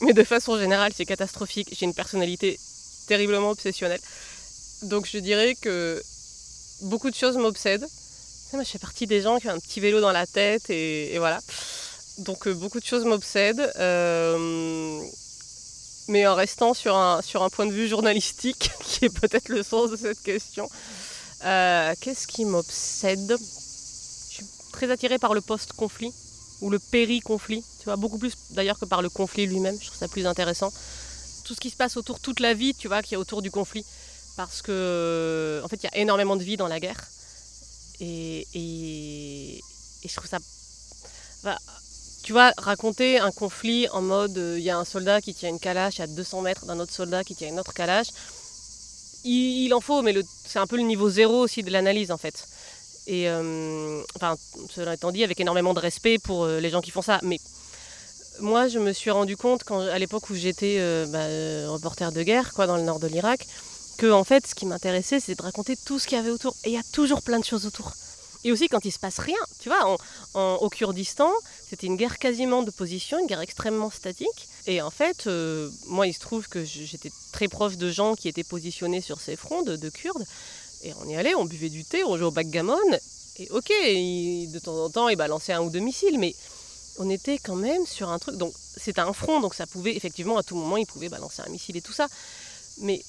Mais 0.00 0.12
de 0.12 0.24
façon 0.24 0.58
générale, 0.58 0.92
c'est 0.94 1.06
catastrophique. 1.06 1.74
J'ai 1.78 1.84
une 1.84 1.94
personnalité 1.94 2.58
terriblement 3.06 3.50
obsessionnelle. 3.50 4.00
Donc 4.82 5.06
je 5.10 5.18
dirais 5.18 5.54
que 5.54 6.02
beaucoup 6.82 7.10
de 7.10 7.14
choses 7.14 7.36
m'obsèdent. 7.36 7.86
Moi, 8.52 8.62
je 8.62 8.70
fais 8.70 8.78
partie 8.78 9.06
des 9.06 9.20
gens 9.20 9.38
qui 9.38 9.48
ont 9.48 9.52
un 9.52 9.58
petit 9.58 9.80
vélo 9.80 10.00
dans 10.00 10.12
la 10.12 10.26
tête 10.26 10.70
et, 10.70 11.18
voilà. 11.18 11.40
Donc 12.18 12.46
euh, 12.46 12.54
beaucoup 12.54 12.78
de 12.78 12.84
choses 12.84 13.04
m'obsèdent. 13.04 13.72
Euh, 13.76 15.00
mais 16.08 16.26
en 16.26 16.34
restant 16.34 16.74
sur 16.74 16.96
un, 16.96 17.20
point 17.50 17.66
de 17.66 17.72
vue 17.72 17.88
journalistique, 17.88 18.70
qui 18.84 19.06
est 19.06 19.20
peut-être 19.20 19.48
le 19.48 19.62
sens 19.62 19.90
de 19.90 19.96
cette 19.96 20.22
question, 20.22 20.68
euh, 21.44 21.92
qu'est-ce 22.00 22.26
qui 22.26 22.44
m'obsède? 22.44 23.36
Je 23.38 24.34
suis 24.34 24.46
très 24.72 24.90
attirée 24.90 25.18
par 25.18 25.34
le 25.34 25.40
post-conflit 25.40 26.12
ou 26.60 26.70
le 26.70 26.78
péri-conflit, 26.78 27.64
tu 27.78 27.84
vois, 27.86 27.96
beaucoup 27.96 28.18
plus 28.18 28.34
d'ailleurs 28.50 28.78
que 28.78 28.84
par 28.84 29.02
le 29.02 29.08
conflit 29.08 29.46
lui-même, 29.46 29.76
je 29.80 29.86
trouve 29.86 29.98
ça 29.98 30.08
plus 30.08 30.26
intéressant. 30.26 30.72
Tout 31.44 31.54
ce 31.54 31.60
qui 31.60 31.70
se 31.70 31.76
passe 31.76 31.96
autour, 31.96 32.20
toute 32.20 32.40
la 32.40 32.54
vie, 32.54 32.74
tu 32.74 32.88
vois, 32.88 33.02
qui 33.02 33.14
est 33.14 33.18
autour 33.18 33.42
du 33.42 33.50
conflit 33.50 33.84
parce 34.36 34.62
que 34.62 35.60
en 35.64 35.68
fait 35.68 35.76
il 35.82 35.84
y 35.84 35.88
a 35.88 35.96
énormément 35.98 36.36
de 36.36 36.42
vie 36.42 36.56
dans 36.56 36.68
la 36.68 36.80
guerre. 36.80 37.00
Et, 38.00 38.46
je 40.04 40.14
trouve 40.14 40.28
ça 40.28 40.38
tu 42.24 42.32
vois 42.32 42.52
raconter 42.56 43.18
un 43.18 43.30
conflit 43.30 43.86
en 43.90 44.00
mode 44.00 44.36
euh, 44.38 44.58
il 44.58 44.64
y 44.64 44.70
a 44.70 44.78
un 44.78 44.84
soldat 44.84 45.20
qui 45.20 45.34
tient 45.34 45.50
une 45.50 45.60
calache 45.60 46.00
à 46.00 46.06
200 46.06 46.40
mètres 46.40 46.64
d'un 46.64 46.80
autre 46.80 46.92
soldat 46.92 47.22
qui 47.22 47.34
tient 47.34 47.48
une 47.48 47.60
autre 47.60 47.74
calache 47.74 48.08
il, 49.24 49.72
en 49.74 49.80
faut 49.80 50.00
mais 50.00 50.14
c'est 50.46 50.58
un 50.58 50.66
peu 50.66 50.76
le 50.76 50.82
niveau 50.82 51.10
zéro 51.10 51.40
aussi 51.40 51.62
de 51.62 51.70
l'analyse 51.70 52.10
en 52.10 52.18
fait. 52.18 52.46
Et 53.06 53.28
euh, 53.28 54.02
enfin 54.16 54.36
cela 54.70 54.94
étant 54.94 55.12
dit 55.12 55.24
avec 55.24 55.38
énormément 55.40 55.74
de 55.74 55.80
respect 55.80 56.18
pour 56.18 56.44
euh, 56.44 56.60
les 56.60 56.70
gens 56.70 56.80
qui 56.80 56.90
font 56.90 57.02
ça. 57.02 57.20
Mais 57.22 57.38
moi 58.40 58.68
je 58.68 58.78
me 58.78 58.92
suis 58.92 59.10
rendu 59.10 59.36
compte 59.36 59.64
quand 59.64 59.80
à 59.80 59.98
l'époque 59.98 60.28
où 60.28 60.34
j'étais 60.34 60.78
bah, 61.08 61.26
reporter 61.70 62.12
de 62.12 62.22
guerre 62.22 62.52
quoi 62.52 62.66
dans 62.66 62.76
le 62.76 62.82
nord 62.82 63.00
de 63.00 63.06
l'Irak 63.06 63.46
que 63.94 64.10
en 64.10 64.24
fait, 64.24 64.46
ce 64.46 64.54
qui 64.54 64.66
m'intéressait, 64.66 65.20
c'est 65.20 65.34
de 65.34 65.42
raconter 65.42 65.76
tout 65.76 65.98
ce 65.98 66.06
qu'il 66.06 66.16
y 66.16 66.20
avait 66.20 66.30
autour. 66.30 66.54
Et 66.64 66.70
il 66.70 66.74
y 66.74 66.78
a 66.78 66.82
toujours 66.92 67.22
plein 67.22 67.38
de 67.38 67.44
choses 67.44 67.66
autour. 67.66 67.92
Et 68.44 68.52
aussi 68.52 68.68
quand 68.68 68.84
il 68.84 68.92
se 68.92 68.98
passe 68.98 69.18
rien, 69.18 69.38
tu 69.58 69.70
vois, 69.70 69.96
en, 70.34 70.54
au 70.56 70.68
Kurdistan, 70.68 71.30
c'était 71.68 71.86
une 71.86 71.96
guerre 71.96 72.18
quasiment 72.18 72.62
de 72.62 72.70
position, 72.70 73.18
une 73.18 73.26
guerre 73.26 73.40
extrêmement 73.40 73.90
statique. 73.90 74.48
Et 74.66 74.82
en 74.82 74.90
fait, 74.90 75.26
euh, 75.26 75.70
moi, 75.86 76.06
il 76.06 76.12
se 76.12 76.20
trouve 76.20 76.46
que 76.48 76.62
j'étais 76.62 77.10
très 77.32 77.48
proche 77.48 77.76
de 77.78 77.90
gens 77.90 78.14
qui 78.14 78.28
étaient 78.28 78.44
positionnés 78.44 79.00
sur 79.00 79.20
ces 79.20 79.36
fronts 79.36 79.62
de, 79.62 79.88
Kurdes. 79.88 80.24
Et 80.82 80.92
on 81.00 81.08
y 81.08 81.16
allait, 81.16 81.34
on 81.34 81.46
buvait 81.46 81.70
du 81.70 81.84
thé, 81.84 82.04
on 82.04 82.18
jouait 82.18 82.26
au 82.26 82.30
backgammon. 82.30 82.76
Et 83.38 83.48
ok, 83.50 83.68
de 83.68 84.58
temps 84.58 84.84
en 84.84 84.90
temps, 84.90 85.08
ils 85.08 85.16
balançaient 85.16 85.54
un 85.54 85.62
ou 85.62 85.70
deux 85.70 85.80
missiles, 85.80 86.18
mais 86.18 86.34
on 86.98 87.08
était 87.08 87.38
quand 87.38 87.56
même 87.56 87.86
sur 87.86 88.10
un 88.10 88.18
truc. 88.18 88.36
Donc 88.36 88.52
c'était 88.76 89.00
un 89.00 89.14
front, 89.14 89.40
donc 89.40 89.54
ça 89.54 89.66
pouvait, 89.66 89.96
effectivement, 89.96 90.36
à 90.36 90.42
tout 90.42 90.54
moment, 90.54 90.76
ils 90.76 90.86
pouvaient 90.86 91.08
balancer 91.08 91.40
un 91.46 91.50
missile 91.50 91.78
et 91.78 91.82
tout 91.82 91.94
ça. 91.94 92.08
Mais 92.78 93.02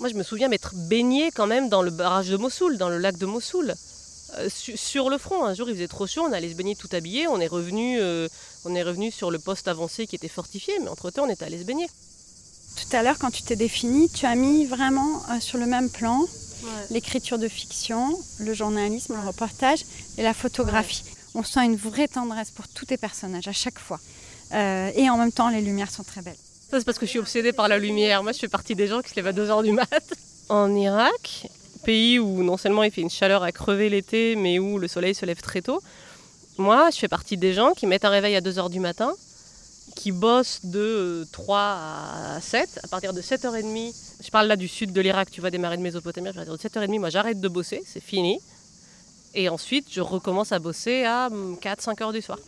moi, 0.00 0.08
je 0.08 0.14
me 0.14 0.22
souviens 0.22 0.48
m'être 0.48 0.74
baigné 0.74 1.30
quand 1.30 1.46
même 1.46 1.68
dans 1.68 1.82
le 1.82 1.90
barrage 1.90 2.28
de 2.28 2.38
Mossoul, 2.38 2.78
dans 2.78 2.88
le 2.88 2.96
lac 2.96 3.18
de 3.18 3.26
Mossoul. 3.26 3.74
Euh, 4.38 4.48
sur 4.48 5.10
le 5.10 5.18
front, 5.18 5.44
un 5.44 5.54
jour 5.54 5.68
il 5.68 5.74
faisait 5.74 5.88
trop 5.88 6.06
chaud, 6.06 6.22
on 6.26 6.32
allait 6.32 6.48
se 6.48 6.54
baigner 6.54 6.74
tout 6.74 6.88
habillé, 6.92 7.28
on 7.28 7.38
est 7.38 7.46
revenu, 7.46 8.00
euh, 8.00 8.26
on 8.64 8.74
est 8.74 8.82
revenu 8.82 9.10
sur 9.10 9.30
le 9.30 9.38
poste 9.38 9.68
avancé 9.68 10.06
qui 10.06 10.16
était 10.16 10.28
fortifié, 10.28 10.72
mais 10.80 10.88
entre 10.88 11.10
temps 11.10 11.24
on 11.24 11.28
était 11.28 11.44
allé 11.44 11.58
se 11.58 11.64
baigner. 11.64 11.86
Tout 12.76 12.96
à 12.96 13.02
l'heure, 13.02 13.18
quand 13.18 13.30
tu 13.30 13.42
t'es 13.42 13.56
défini, 13.56 14.08
tu 14.08 14.24
as 14.24 14.36
mis 14.36 14.64
vraiment 14.64 15.22
euh, 15.30 15.40
sur 15.40 15.58
le 15.58 15.66
même 15.66 15.90
plan 15.90 16.24
l'écriture 16.90 17.38
de 17.38 17.48
fiction, 17.48 18.14
le 18.38 18.52
journalisme, 18.52 19.14
le 19.14 19.26
reportage 19.26 19.80
et 20.18 20.22
la 20.22 20.34
photographie. 20.34 21.04
On 21.34 21.42
sent 21.42 21.64
une 21.64 21.76
vraie 21.76 22.06
tendresse 22.08 22.50
pour 22.50 22.68
tous 22.68 22.84
tes 22.84 22.98
personnages 22.98 23.48
à 23.48 23.52
chaque 23.52 23.78
fois. 23.78 23.98
et 24.52 25.08
en 25.08 25.16
même 25.16 25.32
temps, 25.32 25.48
les 25.48 25.62
lumières 25.62 25.90
sont 25.90 26.04
très 26.04 26.20
belles. 26.20 26.36
C'est 26.72 26.84
parce 26.84 26.98
que 26.98 27.06
je 27.06 27.10
suis 27.10 27.18
obsédée 27.18 27.52
par 27.52 27.66
la 27.66 27.78
lumière. 27.78 28.22
Moi, 28.22 28.32
je 28.32 28.38
fais 28.38 28.48
partie 28.48 28.76
des 28.76 28.86
gens 28.86 29.00
qui 29.00 29.10
se 29.10 29.16
lèvent 29.16 29.26
à 29.26 29.32
2h 29.32 29.64
du 29.64 29.72
mat. 29.72 29.88
En 30.48 30.74
Irak, 30.74 31.46
pays 31.84 32.18
où 32.18 32.42
non 32.42 32.56
seulement 32.56 32.82
il 32.82 32.90
fait 32.90 33.02
une 33.02 33.10
chaleur 33.10 33.44
à 33.44 33.52
crever 33.52 33.88
l'été, 33.88 34.34
mais 34.34 34.58
où 34.58 34.78
le 34.78 34.88
soleil 34.88 35.14
se 35.14 35.24
lève 35.24 35.40
très 35.40 35.62
tôt, 35.62 35.80
moi, 36.58 36.90
je 36.90 36.98
fais 36.98 37.06
partie 37.06 37.36
des 37.36 37.52
gens 37.52 37.72
qui 37.72 37.86
mettent 37.86 38.04
un 38.04 38.10
réveil 38.10 38.34
à 38.34 38.40
2h 38.40 38.68
du 38.68 38.80
matin, 38.80 39.12
qui 39.94 40.10
bossent 40.10 40.64
de 40.64 41.24
3 41.30 41.56
à 41.58 42.40
7. 42.40 42.80
À 42.82 42.88
partir 42.88 43.12
de 43.12 43.22
7h30, 43.22 43.94
je 44.24 44.30
parle 44.30 44.48
là 44.48 44.56
du 44.56 44.66
sud 44.66 44.92
de 44.92 45.00
l'Irak, 45.00 45.30
tu 45.30 45.40
vois, 45.40 45.50
marais 45.52 45.76
de 45.76 45.82
Mésopotamie, 45.82 46.30
à 46.30 46.32
partir 46.32 46.52
de 46.52 46.58
7h30, 46.58 46.98
moi, 46.98 47.10
j'arrête 47.10 47.40
de 47.40 47.48
bosser, 47.48 47.84
c'est 47.86 48.02
fini. 48.02 48.40
Et 49.34 49.48
ensuite, 49.48 49.86
je 49.88 50.00
recommence 50.00 50.50
à 50.50 50.58
bosser 50.58 51.04
à 51.04 51.28
4-5 51.28 51.96
h 51.96 52.12
du 52.12 52.22
soir 52.22 52.40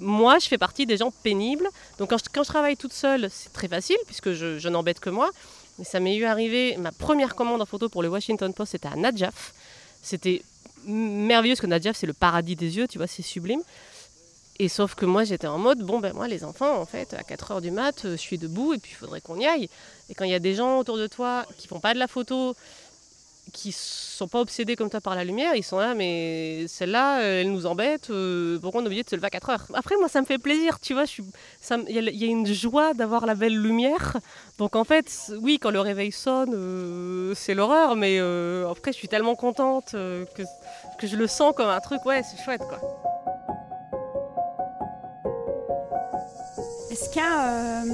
moi, 0.00 0.38
je 0.38 0.48
fais 0.48 0.58
partie 0.58 0.86
des 0.86 0.96
gens 0.96 1.10
pénibles. 1.10 1.68
Donc 1.98 2.10
quand 2.10 2.44
je, 2.44 2.48
travaille 2.48 2.76
toute 2.76 2.92
seule, 2.92 3.28
c'est 3.30 3.52
très 3.52 3.68
facile 3.68 3.96
puisque 4.06 4.32
je, 4.32 4.68
n'embête 4.68 5.00
que 5.00 5.10
moi. 5.10 5.30
Mais 5.78 5.84
ça 5.84 6.00
m'est 6.00 6.16
eu 6.16 6.24
arrivé, 6.24 6.76
ma 6.76 6.92
première 6.92 7.34
commande 7.34 7.62
en 7.62 7.66
photo 7.66 7.88
pour 7.88 8.02
le 8.02 8.08
Washington 8.08 8.52
Post, 8.52 8.72
c'était 8.72 8.88
à 8.88 8.96
Nadjaf. 8.96 9.54
C'était 10.02 10.42
merveilleux 10.86 11.54
parce 11.54 11.60
que 11.60 11.66
Nadjaf, 11.66 11.96
c'est 11.96 12.06
le 12.06 12.12
paradis 12.12 12.56
des 12.56 12.76
yeux, 12.76 12.88
tu 12.88 12.98
vois, 12.98 13.06
c'est 13.06 13.22
sublime. 13.22 13.62
Et 14.60 14.68
sauf 14.68 14.96
que 14.96 15.06
moi, 15.06 15.22
j'étais 15.22 15.46
en 15.46 15.58
mode, 15.58 15.78
bon, 15.82 16.00
ben 16.00 16.12
moi, 16.12 16.26
les 16.26 16.42
enfants, 16.42 16.80
en 16.80 16.86
fait, 16.86 17.14
à 17.14 17.22
4 17.22 17.52
h 17.52 17.60
du 17.60 17.70
mat, 17.70 17.94
je 18.02 18.16
suis 18.16 18.38
debout 18.38 18.74
et 18.74 18.78
puis 18.78 18.90
il 18.92 18.96
faudrait 18.96 19.20
qu'on 19.20 19.38
y 19.38 19.46
aille. 19.46 19.68
Et 20.08 20.14
quand 20.14 20.24
il 20.24 20.32
y 20.32 20.34
a 20.34 20.40
des 20.40 20.54
gens 20.54 20.78
autour 20.78 20.98
de 20.98 21.06
toi 21.06 21.46
qui 21.58 21.68
font 21.68 21.78
pas 21.78 21.94
de 21.94 22.00
la 22.00 22.08
photo, 22.08 22.56
qui 23.52 23.72
sont 23.72 24.28
pas 24.28 24.40
obsédés 24.40 24.76
comme 24.76 24.90
toi 24.90 25.00
par 25.00 25.14
la 25.14 25.24
lumière, 25.24 25.54
ils 25.54 25.62
sont 25.62 25.78
là, 25.78 25.94
mais 25.94 26.66
celle-là, 26.68 27.20
euh, 27.20 27.40
elle 27.40 27.52
nous 27.52 27.66
embête, 27.66 28.10
euh, 28.10 28.58
pourquoi 28.58 28.80
on 28.80 28.84
est 28.84 28.86
obligé 28.86 29.02
de 29.02 29.08
se 29.08 29.16
lever 29.16 29.26
à 29.26 29.30
4 29.30 29.50
heures? 29.50 29.66
Après, 29.74 29.96
moi, 29.96 30.08
ça 30.08 30.20
me 30.20 30.26
fait 30.26 30.38
plaisir, 30.38 30.80
tu 30.80 30.94
vois, 30.94 31.04
il 31.88 31.94
y, 31.94 32.24
a 32.24 32.26
une 32.26 32.46
joie 32.46 32.94
d'avoir 32.94 33.26
la 33.26 33.34
belle 33.34 33.56
lumière. 33.56 34.16
Donc, 34.58 34.76
en 34.76 34.84
fait, 34.84 35.32
oui, 35.40 35.58
quand 35.60 35.70
le 35.70 35.80
réveil 35.80 36.12
sonne, 36.12 36.52
euh, 36.54 37.34
c'est 37.34 37.54
l'horreur, 37.54 37.96
mais 37.96 38.18
après, 38.70 38.92
je 38.92 38.98
suis 38.98 39.08
tellement 39.08 39.34
contente 39.34 39.92
que, 39.92 40.42
que 40.98 41.06
je 41.06 41.16
le 41.16 41.26
sens 41.26 41.54
comme 41.56 41.68
un 41.68 41.80
truc, 41.80 42.04
ouais, 42.04 42.22
c'est 42.22 42.42
chouette, 42.42 42.62
quoi. 42.68 42.80
Est-ce 46.90 47.10
qu'il 47.10 47.22
y 47.22 47.24
a 47.24 47.84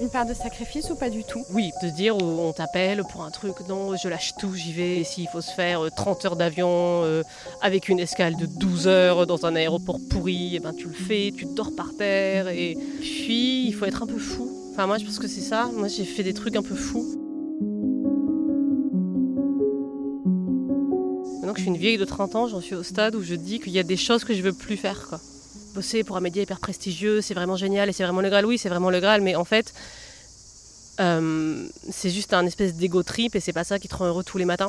une 0.00 0.08
part 0.08 0.26
de 0.26 0.34
sacrifice 0.34 0.90
ou 0.90 0.96
pas 0.96 1.10
du 1.10 1.24
tout? 1.24 1.44
Oui, 1.50 1.70
de 1.82 1.88
dire 1.88 2.16
où 2.16 2.22
on 2.22 2.52
t'appelle 2.52 3.02
pour 3.10 3.22
un 3.22 3.30
truc, 3.30 3.54
non, 3.68 3.96
je 3.96 4.08
lâche 4.08 4.32
tout, 4.38 4.54
j'y 4.54 4.72
vais. 4.72 5.04
S'il 5.04 5.28
faut 5.28 5.40
se 5.40 5.52
faire 5.52 5.86
30 5.94 6.24
heures 6.24 6.36
d'avion 6.36 7.04
avec 7.60 7.88
une 7.88 8.00
escale 8.00 8.36
de 8.36 8.46
12 8.46 8.88
heures 8.88 9.26
dans 9.26 9.46
un 9.46 9.54
aéroport 9.56 9.98
pourri, 10.08 10.56
et 10.56 10.60
ben 10.60 10.72
tu 10.72 10.88
le 10.88 10.94
fais, 10.94 11.32
tu 11.36 11.46
dors 11.54 11.74
par 11.76 11.94
terre. 11.96 12.48
Et 12.48 12.76
puis, 13.00 13.66
il 13.66 13.72
faut 13.72 13.84
être 13.84 14.02
un 14.02 14.06
peu 14.06 14.18
fou. 14.18 14.50
Enfin, 14.72 14.86
moi, 14.86 14.98
je 14.98 15.04
pense 15.04 15.18
que 15.18 15.28
c'est 15.28 15.40
ça. 15.40 15.70
Moi, 15.74 15.88
j'ai 15.88 16.04
fait 16.04 16.22
des 16.22 16.34
trucs 16.34 16.56
un 16.56 16.62
peu 16.62 16.74
fous. 16.74 17.06
Maintenant 21.34 21.52
que 21.52 21.58
je 21.58 21.64
suis 21.64 21.70
une 21.70 21.76
vieille 21.76 21.98
de 21.98 22.04
30 22.04 22.36
ans, 22.36 22.48
j'en 22.48 22.60
suis 22.60 22.74
au 22.74 22.82
stade 22.82 23.14
où 23.14 23.22
je 23.22 23.34
dis 23.34 23.60
qu'il 23.60 23.72
y 23.72 23.78
a 23.78 23.82
des 23.82 23.96
choses 23.96 24.24
que 24.24 24.32
je 24.34 24.42
veux 24.42 24.52
plus 24.52 24.76
faire. 24.76 25.18
Bosser 25.74 26.04
pour 26.04 26.16
un 26.16 26.20
média 26.20 26.42
hyper 26.42 26.60
prestigieux, 26.60 27.20
c'est 27.20 27.34
vraiment 27.34 27.56
génial 27.56 27.88
et 27.88 27.92
c'est 27.92 28.04
vraiment 28.04 28.20
le 28.20 28.28
Graal. 28.28 28.46
Oui, 28.46 28.58
c'est 28.58 28.68
vraiment 28.68 28.90
le 28.90 29.00
Graal, 29.00 29.20
mais 29.20 29.36
en 29.36 29.44
fait, 29.44 29.72
euh, 31.00 31.66
c'est 31.90 32.10
juste 32.10 32.34
un 32.34 32.44
espèce 32.46 32.74
d'ego 32.74 33.02
trip 33.02 33.34
et 33.34 33.40
c'est 33.40 33.52
pas 33.52 33.64
ça 33.64 33.78
qui 33.78 33.88
te 33.88 33.94
rend 33.94 34.06
heureux 34.06 34.24
tous 34.24 34.38
les 34.38 34.44
matins. 34.44 34.68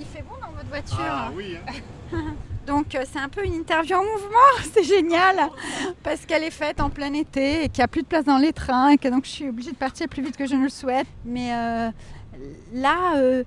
Il 0.00 0.06
fait 0.06 0.22
bon 0.22 0.34
dans 0.40 0.52
votre 0.52 0.68
voiture. 0.68 0.96
Ah 1.00 1.30
oui. 1.34 1.56
Hein. 2.12 2.34
Donc 2.66 2.94
euh, 2.94 3.04
c'est 3.10 3.18
un 3.18 3.30
peu 3.30 3.44
une 3.46 3.54
interview 3.54 3.96
en 3.96 4.04
mouvement, 4.04 4.50
c'est 4.74 4.84
génial 4.84 5.48
parce 6.02 6.26
qu'elle 6.26 6.44
est 6.44 6.50
faite 6.50 6.80
en 6.82 6.90
plein 6.90 7.14
été 7.14 7.64
et 7.64 7.68
qu'il 7.70 7.78
n'y 7.78 7.84
a 7.84 7.88
plus 7.88 8.02
de 8.02 8.06
place 8.06 8.26
dans 8.26 8.36
les 8.36 8.52
trains 8.52 8.90
et 8.90 8.98
que 8.98 9.08
donc 9.08 9.24
je 9.24 9.30
suis 9.30 9.48
obligée 9.48 9.70
de 9.70 9.76
partir 9.76 10.06
plus 10.06 10.22
vite 10.22 10.36
que 10.36 10.46
je 10.46 10.54
ne 10.54 10.64
le 10.64 10.68
souhaite. 10.68 11.06
Mais 11.24 11.54
euh, 11.54 11.90
là, 12.74 13.42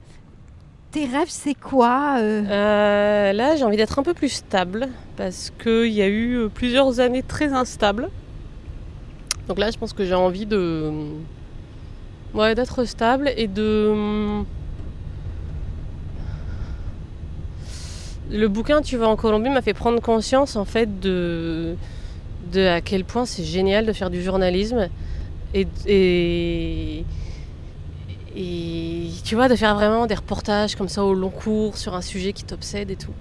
tes 0.92 1.06
rêves, 1.06 1.30
c'est 1.30 1.54
quoi 1.54 2.18
euh 2.20 2.44
euh, 2.50 3.34
Là, 3.34 3.56
j'ai 3.56 3.64
envie 3.64 3.78
d'être 3.78 3.98
un 3.98 4.04
peu 4.04 4.14
plus 4.14 4.30
stable 4.30 4.90
parce 5.16 5.52
qu'il 5.62 5.88
y 5.88 6.02
a 6.02 6.08
eu 6.08 6.36
euh, 6.36 6.50
plusieurs 6.50 7.00
années 7.00 7.24
très 7.24 7.54
instables. 7.54 8.10
Donc 9.48 9.58
là, 9.58 9.72
je 9.72 9.78
pense 9.78 9.94
que 9.94 10.06
j'ai 10.06 10.14
envie 10.14 10.46
de. 10.46 10.92
Ouais, 12.34 12.56
d'être 12.56 12.86
stable 12.86 13.32
et 13.38 13.48
de. 13.48 14.44
Le 18.30 18.48
bouquin 18.48 18.82
Tu 18.82 18.96
vas 18.96 19.08
en 19.08 19.18
Colombie 19.18 19.50
m'a 19.50 19.62
fait 19.62 19.74
prendre 19.74 20.02
conscience 20.02 20.56
en 20.56 20.64
fait 20.64 21.02
de, 21.02 21.76
de 22.54 22.66
à 22.66 22.80
quel 22.80 23.04
point 23.04 23.26
c'est 23.26 23.44
génial 23.44 23.86
de 23.86 23.92
faire 23.92 24.10
du 24.10 24.22
journalisme 24.22 24.88
et 25.54 27.04
et 28.36 29.10
tu 29.24 29.36
vois, 29.36 29.48
de 29.48 29.56
faire 29.56 29.76
vraiment 29.76 30.08
des 30.08 30.16
reportages 30.16 30.76
comme 30.76 30.90
ça 30.90 31.04
au 31.04 31.14
long 31.14 31.30
cours 31.30 31.78
sur 31.78 31.96
un 31.96 32.02
sujet 32.02 32.34
qui 32.34 32.44
t'obsède 32.44 32.92
et 32.92 32.96
tout. 32.96 33.14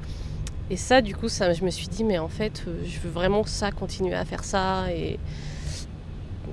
Et 0.70 0.76
ça, 0.76 1.00
du 1.00 1.16
coup, 1.16 1.28
ça, 1.28 1.52
je 1.52 1.64
me 1.64 1.70
suis 1.70 1.88
dit, 1.88 2.04
mais 2.04 2.18
en 2.18 2.28
fait, 2.28 2.62
euh, 2.68 2.82
je 2.84 3.00
veux 3.00 3.10
vraiment 3.10 3.44
ça, 3.44 3.72
continuer 3.72 4.14
à 4.14 4.24
faire 4.24 4.44
ça. 4.44 4.84
Et 4.92 5.18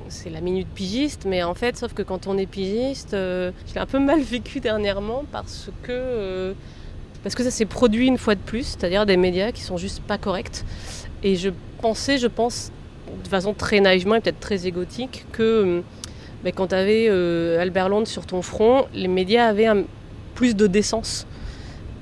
c'est 0.10 0.32
la 0.32 0.42
minute 0.42 0.68
pigiste, 0.74 1.26
mais 1.28 1.44
en 1.44 1.54
fait, 1.54 1.78
sauf 1.78 1.94
que 1.94 2.02
quand 2.02 2.26
on 2.26 2.36
est 2.38 2.48
pigiste, 2.48 3.14
euh, 3.14 3.52
je 3.68 3.76
l'ai 3.76 3.80
un 3.80 3.86
peu 3.86 4.00
mal 4.00 4.22
vécu 4.24 4.60
dernièrement 4.60 5.24
parce 5.32 5.70
que, 5.84 5.92
euh, 5.92 6.54
parce 7.22 7.36
que 7.36 7.44
ça 7.44 7.52
s'est 7.52 7.66
produit 7.66 8.08
une 8.08 8.18
fois 8.18 8.34
de 8.34 8.40
plus, 8.40 8.64
c'est-à-dire 8.64 9.06
des 9.06 9.18
médias 9.18 9.52
qui 9.52 9.62
sont 9.62 9.78
juste 9.78 10.02
pas 10.02 10.18
corrects. 10.18 10.64
Et 11.22 11.36
je 11.36 11.52
pensais, 11.82 12.18
je 12.18 12.28
pense, 12.28 12.72
de 13.24 13.28
façon 13.28 13.54
très 13.54 13.82
naïvement 13.82 14.16
et 14.16 14.22
peut-être 14.22 14.40
très 14.40 14.66
égotique, 14.66 15.26
que 15.32 15.84
mais 16.44 16.52
quand 16.52 16.68
tu 16.68 16.76
avais 16.76 17.08
euh, 17.10 17.60
Albert 17.60 17.90
Londres 17.90 18.08
sur 18.08 18.26
ton 18.26 18.42
front, 18.42 18.88
les 18.94 19.08
médias 19.08 19.46
avaient 19.48 19.68
plus 20.36 20.56
de 20.56 20.68
décence. 20.68 21.28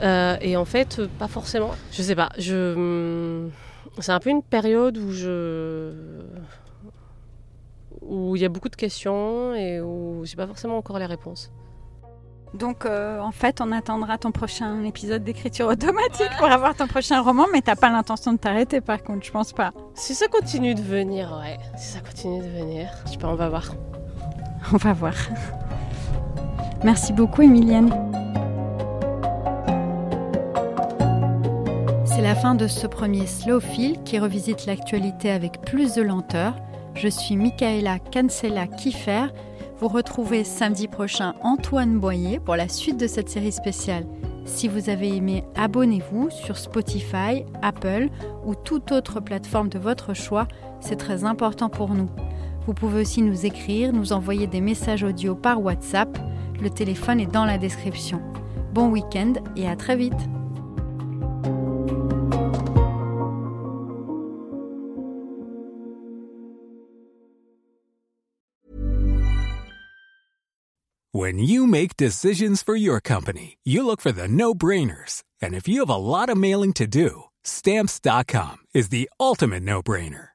Euh, 0.02 0.36
et 0.42 0.58
en 0.58 0.66
fait, 0.66 1.02
pas 1.20 1.28
forcément. 1.28 1.72
Je 1.92 2.02
sais 2.02 2.16
pas. 2.16 2.30
Je... 2.38 3.48
C'est 4.00 4.12
un 4.12 4.20
peu 4.20 4.30
une 4.30 4.44
période 4.44 4.98
où 4.98 5.12
je 5.12 5.92
où 8.02 8.36
il 8.36 8.42
y 8.42 8.46
a 8.46 8.50
beaucoup 8.50 8.70
de 8.70 8.76
questions 8.76 9.56
et 9.56 9.82
où 9.82 10.22
j'ai 10.26 10.36
pas 10.36 10.46
forcément 10.46 10.78
encore 10.78 11.00
les 11.00 11.06
réponses. 11.06 11.52
Donc 12.54 12.86
euh, 12.86 13.20
en 13.20 13.32
fait, 13.32 13.60
on 13.62 13.72
attendra 13.72 14.18
ton 14.18 14.32
prochain 14.32 14.84
épisode 14.84 15.24
d'écriture 15.24 15.68
automatique 15.68 16.30
pour 16.38 16.48
avoir 16.48 16.76
ton 16.76 16.88
prochain 16.88 17.22
roman, 17.22 17.46
mais 17.52 17.62
t'as 17.62 17.76
pas 17.76 17.90
l'intention 17.90 18.34
de 18.34 18.38
t'arrêter 18.38 18.80
par 18.80 19.04
contre, 19.04 19.26
je 19.26 19.32
pense 19.32 19.52
pas. 19.54 19.72
Si 19.94 20.14
ça 20.14 20.28
continue 20.28 20.76
de 20.76 20.82
venir, 20.82 21.38
ouais, 21.42 21.58
si 21.78 21.94
ça 21.94 22.00
continue 22.00 22.42
de 22.42 22.50
venir, 22.50 22.90
je 23.06 23.12
sais 23.12 23.18
pas, 23.18 23.28
on 23.28 23.36
va 23.36 23.50
voir. 23.50 23.74
On 24.74 24.78
va 24.78 24.94
voir. 24.94 25.14
Merci 26.84 27.14
beaucoup, 27.14 27.42
Emilienne. 27.42 27.90
C'est 32.06 32.22
la 32.22 32.36
fin 32.36 32.56
de 32.56 32.68
ce 32.68 32.88
premier 32.88 33.28
Slow 33.28 33.60
Feel 33.60 34.02
qui 34.04 34.20
revisite 34.20 34.66
l'actualité 34.66 35.32
avec 35.32 35.62
plus 35.62 35.94
de 35.96 36.02
lenteur. 36.02 36.56
Je 36.96 37.08
suis 37.08 37.36
Michaela 37.36 38.00
Cancela 38.00 38.68
Kiffer. 38.68 39.26
Vous 39.80 39.90
retrouvez 39.90 40.44
samedi 40.44 40.88
prochain 40.88 41.34
Antoine 41.42 42.00
Boyer 42.00 42.40
pour 42.40 42.56
la 42.56 42.70
suite 42.70 42.98
de 42.98 43.08
cette 43.08 43.30
série 43.30 43.52
spéciale. 43.52 44.06
Si 44.46 44.68
vous 44.68 44.90
avez 44.90 45.16
aimé, 45.16 45.44
abonnez-vous 45.56 46.30
sur 46.30 46.58
Spotify, 46.58 47.44
Apple 47.62 48.10
ou 48.46 48.56
toute 48.56 48.92
autre 48.92 49.20
plateforme 49.20 49.70
de 49.70 49.80
votre 49.80 50.14
choix. 50.14 50.48
C'est 50.80 50.96
très 50.96 51.26
important 51.26 51.68
pour 51.68 51.90
nous. 51.90 52.10
Vous 52.66 52.74
pouvez 52.74 53.02
aussi 53.02 53.22
nous 53.22 53.46
écrire, 53.46 53.94
nous 53.94 54.12
envoyer 54.12 54.48
des 54.48 54.62
messages 54.62 55.04
audio 55.04 55.36
par 55.36 55.62
WhatsApp. 55.62 56.18
Le 56.60 56.70
téléphone 56.70 57.20
est 57.20 57.32
dans 57.32 57.46
la 57.46 57.58
description. 57.58 58.22
Bon 58.74 58.90
week-end 58.90 59.34
et 59.56 59.68
à 59.68 59.76
très 59.76 59.96
vite. 59.96 60.14
When 71.14 71.40
you 71.40 71.66
make 71.66 71.96
decisions 71.96 72.62
for 72.62 72.76
your 72.76 73.00
company, 73.00 73.58
you 73.64 73.86
look 73.86 74.02
for 74.02 74.12
the 74.12 74.28
no-brainers. 74.28 75.24
And 75.42 75.54
if 75.54 75.68
you 75.68 75.80
have 75.80 75.90
a 75.90 75.96
lot 75.96 76.30
of 76.30 76.38
mailing 76.38 76.74
to 76.74 76.86
do, 76.86 77.24
stamps.com 77.42 78.58
is 78.74 78.90
the 78.90 79.10
ultimate 79.18 79.64
no-brainer. 79.64 80.35